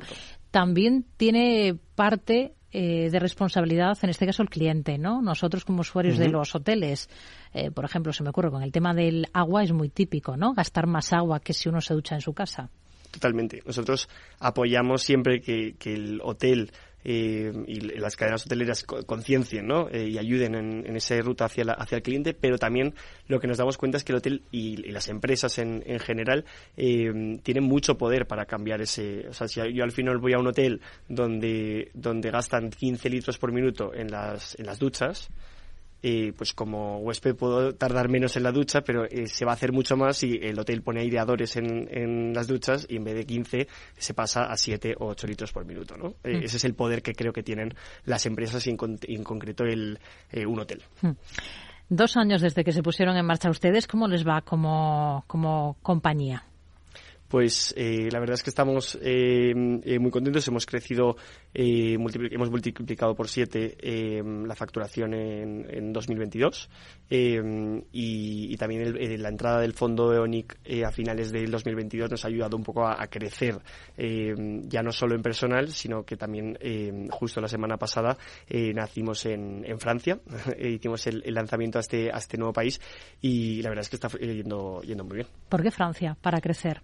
[0.49, 5.21] también tiene parte eh, de responsabilidad, en este caso el cliente, ¿no?
[5.21, 7.09] Nosotros como usuarios de los hoteles,
[7.53, 10.53] eh, por ejemplo, se me ocurre con el tema del agua es muy típico, ¿no?
[10.53, 12.69] Gastar más agua que si uno se ducha en su casa.
[13.11, 13.61] Totalmente.
[13.65, 14.07] Nosotros
[14.39, 16.71] apoyamos siempre que, que el hotel
[17.03, 19.89] eh, y las cadenas hoteleras conciencien ¿no?
[19.89, 22.93] Eh, y ayuden en, esa ruta hacia, hacia el cliente, pero también
[23.27, 26.45] lo que nos damos cuenta es que el hotel y, las empresas en, en general
[26.75, 29.27] eh, tienen mucho poder para cambiar ese.
[29.29, 33.37] O sea, si yo al final voy a un hotel donde, donde gastan 15 litros
[33.37, 35.29] por minuto en las, en las duchas,
[36.01, 39.55] y pues como huésped puedo tardar menos en la ducha, pero eh, se va a
[39.55, 43.15] hacer mucho más si el hotel pone aireadores en, en las duchas y en vez
[43.15, 45.95] de 15 se pasa a 7 o 8 litros por minuto.
[45.97, 46.15] ¿no?
[46.23, 46.43] Eh, mm.
[46.43, 47.73] ese es el poder que creo que tienen
[48.05, 49.99] las empresas y en, concreto el,
[50.31, 50.81] eh, un hotel.
[51.01, 51.11] Mm.
[51.89, 56.45] Dos años desde que se pusieron en marcha ustedes, ¿cómo les va como, como compañía?
[57.31, 59.53] Pues eh, la verdad es que estamos eh,
[59.85, 60.45] eh, muy contentos.
[60.49, 61.15] Hemos crecido,
[61.53, 63.77] hemos multiplicado por siete
[64.21, 66.69] la facturación en, en 2022
[67.09, 72.63] y, también la entrada del fondo EONIC a finales del 2022 nos ha ayudado un
[72.63, 73.57] poco a, crecer,
[73.97, 76.57] ya no solo en personal, sino que también
[77.09, 78.17] justo la semana pasada
[78.49, 80.19] nacimos en, en Francia,
[80.59, 82.79] hicimos el, lanzamiento a este, a este nuevo país
[83.21, 85.27] y la verdad es que está yendo muy bien.
[85.49, 86.81] ¿Por qué Francia para crecer?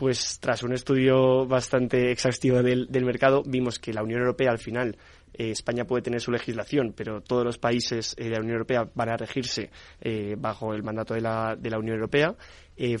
[0.00, 4.96] Pues tras un estudio bastante exhaustivo del, mercado, vimos que la Unión Europea al final
[5.34, 8.88] eh, España puede tener su legislación, pero todos los países eh, de la Unión Europea
[8.94, 9.68] van a regirse
[10.00, 12.34] eh, bajo el mandato de la, de la Unión Europea.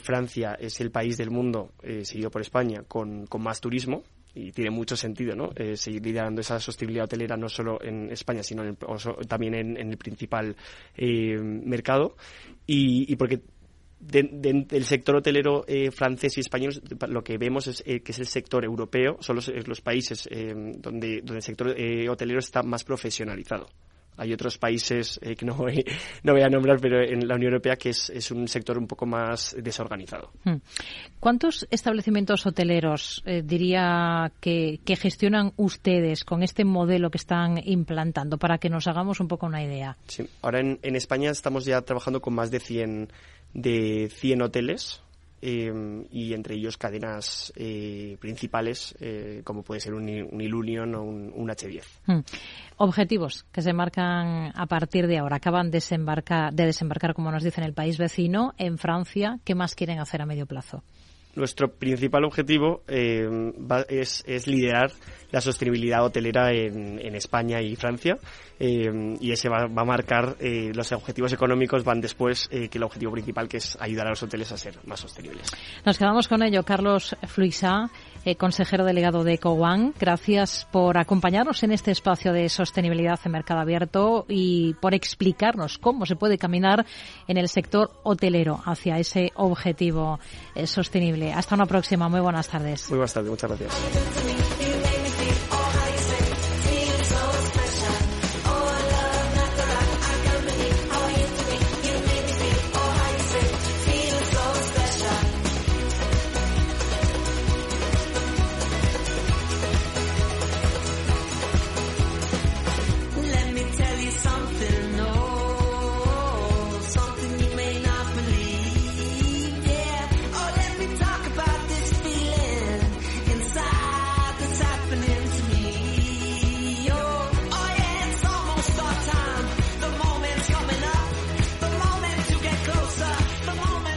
[0.02, 1.72] Francia es el país del mundo,
[2.02, 4.02] seguido por España, con, más turismo,
[4.34, 5.52] y tiene mucho sentido ¿no?
[5.74, 8.74] seguir liderando esa sostenibilidad hotelera no solo en España sino
[9.26, 10.54] también en, el principal
[10.98, 12.14] mercado
[12.66, 13.40] y, y porque
[14.00, 16.72] del sector hotelero eh, francés y español
[17.08, 20.54] lo que vemos es eh, que es el sector europeo, son los, los países eh,
[20.78, 23.68] donde, donde el sector hotelero está más profesionalizado.
[24.16, 25.82] Hay otros países que no voy,
[26.24, 28.86] no voy a nombrar, pero en la Unión Europea que es, es un sector un
[28.86, 30.32] poco más desorganizado.
[30.44, 30.56] Hmm.
[31.18, 38.58] ¿Cuántos establecimientos hoteleros diría que, que, gestionan ustedes con este modelo que están implantando para
[38.58, 39.96] que nos hagamos un poco una idea?
[40.06, 43.08] Sí, ahora en, en España estamos ya trabajando con más de 100
[43.54, 45.02] de 100 hoteles
[45.42, 45.72] eh,
[46.10, 51.48] y entre ellos cadenas eh, principales eh, como puede ser un, un Ilunion o un,
[51.48, 51.84] H10.
[52.06, 52.20] Hmm.
[52.76, 55.36] Objetivos que se marcan a partir de ahora.
[55.36, 59.38] Acaban de desembarcar, de desembarcar, como nos dice, en el país vecino, en Francia.
[59.44, 60.82] ¿Qué más quieren hacer a medio plazo?
[61.34, 64.90] Nuestro principal objetivo es, es liderar
[65.30, 68.16] la sostenibilidad hotelera en, España y Francia
[68.58, 72.84] eh, y ese va, a marcar eh, los objetivos económicos van después eh, que el
[72.84, 75.50] objetivo principal que es ayudar a los hoteles a ser más sostenibles.
[75.84, 77.16] Nos quedamos con ello, Carlos
[78.22, 79.92] Fluisá, consejero delegado de EcoOne.
[79.98, 86.06] Gracias por acompañarnos en este espacio de sostenibilidad en mercado abierto y por explicarnos cómo
[86.06, 86.86] se puede caminar
[87.28, 90.18] en el sector hotelero hacia ese objetivo
[90.64, 91.32] sostenible.
[91.32, 92.08] Hasta una próxima.
[92.08, 92.88] Muy buenas tardes.
[92.90, 93.30] Muy buenas tardes.
[93.30, 94.39] Muchas gracias.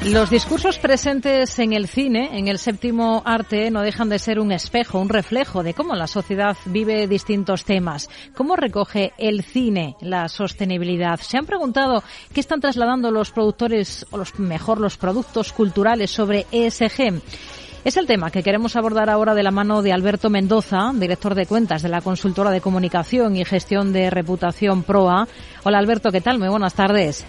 [0.05, 4.51] Los discursos presentes en el cine, en el séptimo arte, no dejan de ser un
[4.51, 8.09] espejo, un reflejo de cómo la sociedad vive distintos temas.
[8.35, 11.21] ¿Cómo recoge el cine la sostenibilidad?
[11.21, 16.47] ¿Se han preguntado qué están trasladando los productores, o los, mejor los productos culturales sobre
[16.51, 17.21] ESG?
[17.85, 21.45] Es el tema que queremos abordar ahora de la mano de Alberto Mendoza, director de
[21.45, 25.29] cuentas de la consultora de comunicación y gestión de reputación PROA.
[25.63, 26.39] Hola Alberto, ¿qué tal?
[26.39, 27.25] Muy buenas tardes.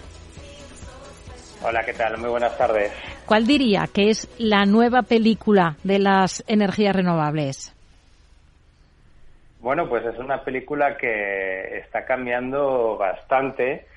[1.67, 2.19] Hola, ¿qué tal?
[2.19, 2.91] Muy buenas tardes.
[3.25, 7.73] ¿Cuál diría que es la nueva película de las energías renovables?
[9.61, 13.87] Bueno, pues es una película que está cambiando bastante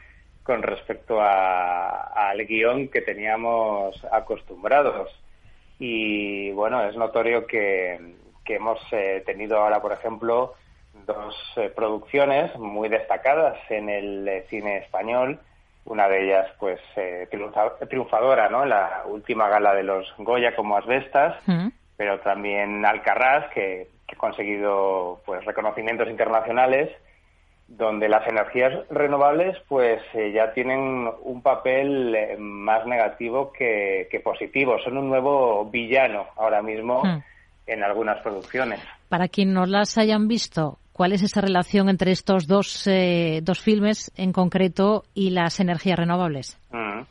[0.44, 5.10] con respecto al guion que teníamos acostumbrados.
[5.78, 8.00] Y bueno, es notorio que,
[8.46, 10.54] hemos eh, tenido ahora, por ejemplo,
[11.06, 15.38] dos eh, producciones muy destacadas en el eh, cine español
[15.88, 17.28] una de ellas pues eh,
[17.88, 21.68] triunfadora no en la última gala de los Goya como Asbestas mm.
[21.96, 26.90] pero también Alcarrás que, ha conseguido pues reconocimientos internacionales
[27.66, 34.78] donde las energías renovables pues eh, ya tienen un papel eh, más negativo que, positivo
[34.82, 37.22] son un nuevo villano ahora mismo mm.
[37.66, 42.48] en algunas producciones para quien no las hayan visto ¿Cuál es esa relación entre estos
[42.48, 46.58] dos, eh, dos filmes en concreto y las energías renovables?
[46.72, 47.02] Mm.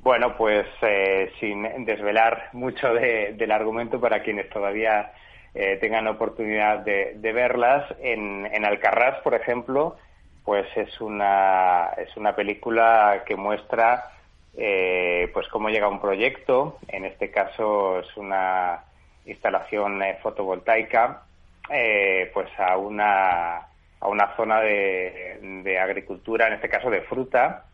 [0.00, 5.12] Bueno, pues eh, sin desvelar mucho del argumento para quienes todavía
[5.54, 9.96] eh, tengan oportunidad de, verlas, en, en Alcarrás, por ejemplo,
[10.44, 14.10] pues es una, es una película que muestra
[14.52, 18.82] pues cómo llega un proyecto, en este caso es una
[19.26, 21.22] instalación fotovoltaica
[21.70, 27.64] eh, pues a una, a una zona de, de, agricultura, en este caso de fruta,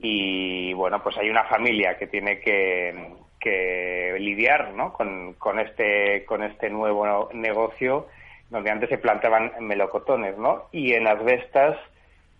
[0.00, 4.92] y bueno, pues hay una familia que tiene que, que lidiar ¿no?
[4.92, 8.06] con, con, este, con este nuevo negocio
[8.50, 10.68] donde antes se plantaban melocotones, ¿no?
[10.72, 11.76] Y en asbestas,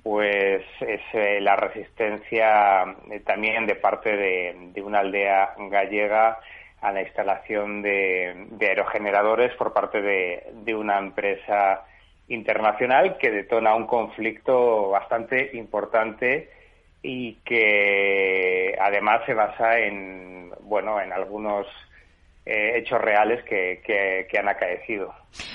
[0.03, 6.39] pues es eh, la resistencia eh, también de parte de una aldea gallega
[6.81, 11.85] a la instalación de, aerogeneradores por parte de, una empresa
[12.29, 16.51] internacional que detona un conflicto bastante importante
[17.03, 21.67] y que además se basa en bueno en algunos
[22.45, 25.15] eh, hechos reales que, han acaecido.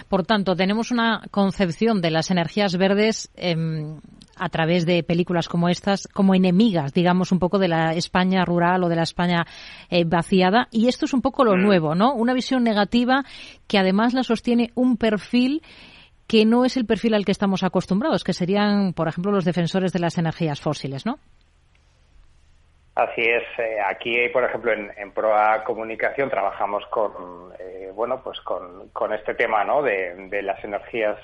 [0.09, 3.99] Por tanto, tenemos una concepción de las energías verdes em,
[4.37, 8.83] a través de películas como estas, como enemigas, digamos, un poco de la España rural
[8.83, 9.45] o de la España
[9.89, 10.67] eh, vaciada.
[10.71, 11.61] Y esto es un poco lo mm.
[11.61, 12.13] nuevo, ¿no?
[12.13, 13.23] Una visión negativa
[13.67, 15.61] que además la sostiene un perfil
[16.27, 19.91] que no es el perfil al que estamos acostumbrados, que serían, por ejemplo, los defensores
[19.91, 21.19] de las energías fósiles, ¿no?
[22.95, 23.43] Así es.
[23.57, 29.33] Eh, aquí, por ejemplo, en, Proa Comunicación trabajamos con, eh, bueno, pues con, con, este
[29.33, 29.81] tema, ¿no?
[29.81, 31.17] De, de las energías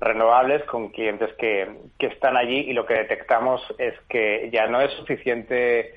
[0.00, 1.68] renovables con clientes que,
[1.98, 5.94] que están allí y lo que detectamos es que ya no es suficiente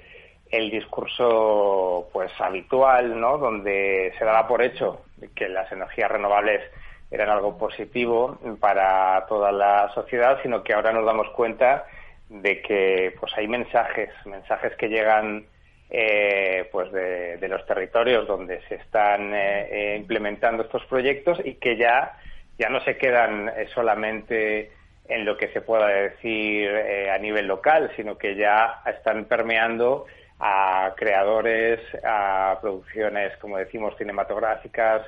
[0.51, 3.37] el discurso pues habitual, ¿no?
[3.37, 5.03] donde se daba por hecho
[5.35, 6.61] que las energías renovables
[7.09, 11.85] eran algo positivo para toda la sociedad, sino que ahora nos damos cuenta
[12.29, 15.45] de que pues hay mensajes, mensajes que llegan
[15.89, 21.75] eh, pues de, los territorios donde se están eh, eh, implementando estos proyectos y que
[21.75, 22.17] ya
[22.61, 24.71] ya no se quedan eh, solamente
[25.09, 30.05] en lo que se pueda decir eh, a nivel local, sino que ya están permeando
[30.39, 35.01] a creadores, a producciones, como decimos, cinematográficas,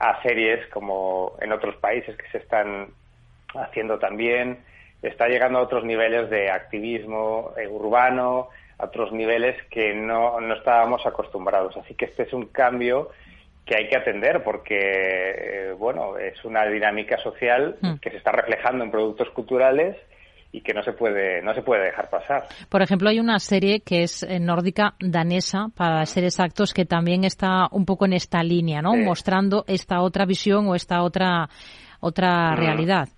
[0.00, 2.88] a series como en otros países que se están
[3.54, 4.58] haciendo también.
[5.00, 10.54] Está llegando a otros niveles de activismo eh, urbano, a otros niveles que no, no
[10.54, 11.76] estábamos acostumbrados.
[11.76, 13.10] Así que este es un cambio
[13.68, 17.96] que hay que atender porque, eh, bueno, es una dinámica social mm.
[17.96, 19.96] que se está reflejando en productos culturales
[20.50, 22.44] y que no se puede no se puede dejar pasar.
[22.70, 27.24] Por ejemplo, hay una serie que es eh, nórdica danesa, para ser exactos, que también
[27.24, 28.96] está un poco en esta línea, ¿no?
[28.96, 31.50] Mostrando esta otra visión o esta otra
[32.00, 32.56] otra mm.
[32.56, 33.08] realidad.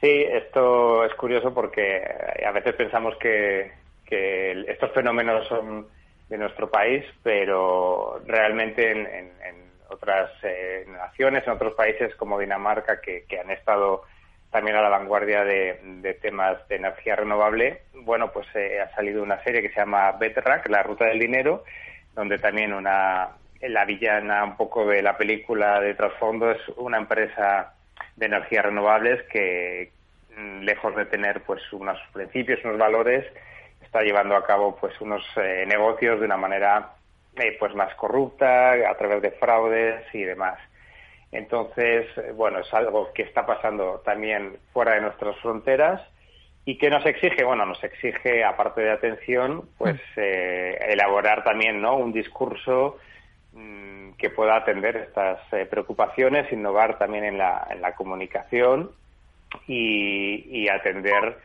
[0.00, 2.02] Sí, esto es curioso porque
[2.44, 3.70] a veces pensamos que,
[4.06, 5.86] que estos fenómenos son
[6.32, 9.30] de nuestro país, pero realmente en,
[9.90, 14.04] otras eh, naciones, en otros países como Dinamarca, que, han estado
[14.50, 19.44] también a la vanguardia de, temas de energía renovable, bueno, pues eh, ha salido una
[19.44, 21.64] serie que se llama Betrack, La Ruta del Dinero,
[22.14, 27.74] donde también una la villana un poco de la película de trasfondo es una empresa
[28.16, 29.92] de energías renovables que,
[30.34, 33.26] mm, lejos de tener pues unos principios, unos valores,
[33.92, 36.92] está llevando a cabo pues unos eh, negocios de una manera
[37.36, 40.58] eh, pues más corrupta a través de fraudes y demás.
[41.30, 46.00] Entonces, eh, bueno, es algo que está pasando también fuera de nuestras fronteras
[46.64, 50.20] y que nos exige, bueno, nos exige aparte de atención, pues mm.
[50.88, 51.96] elaborar también, ¿no?
[51.96, 52.96] Un discurso
[53.52, 55.38] mm, que pueda atender estas
[55.68, 58.90] preocupaciones, innovar también en la, en la comunicación
[59.66, 61.36] y, y atender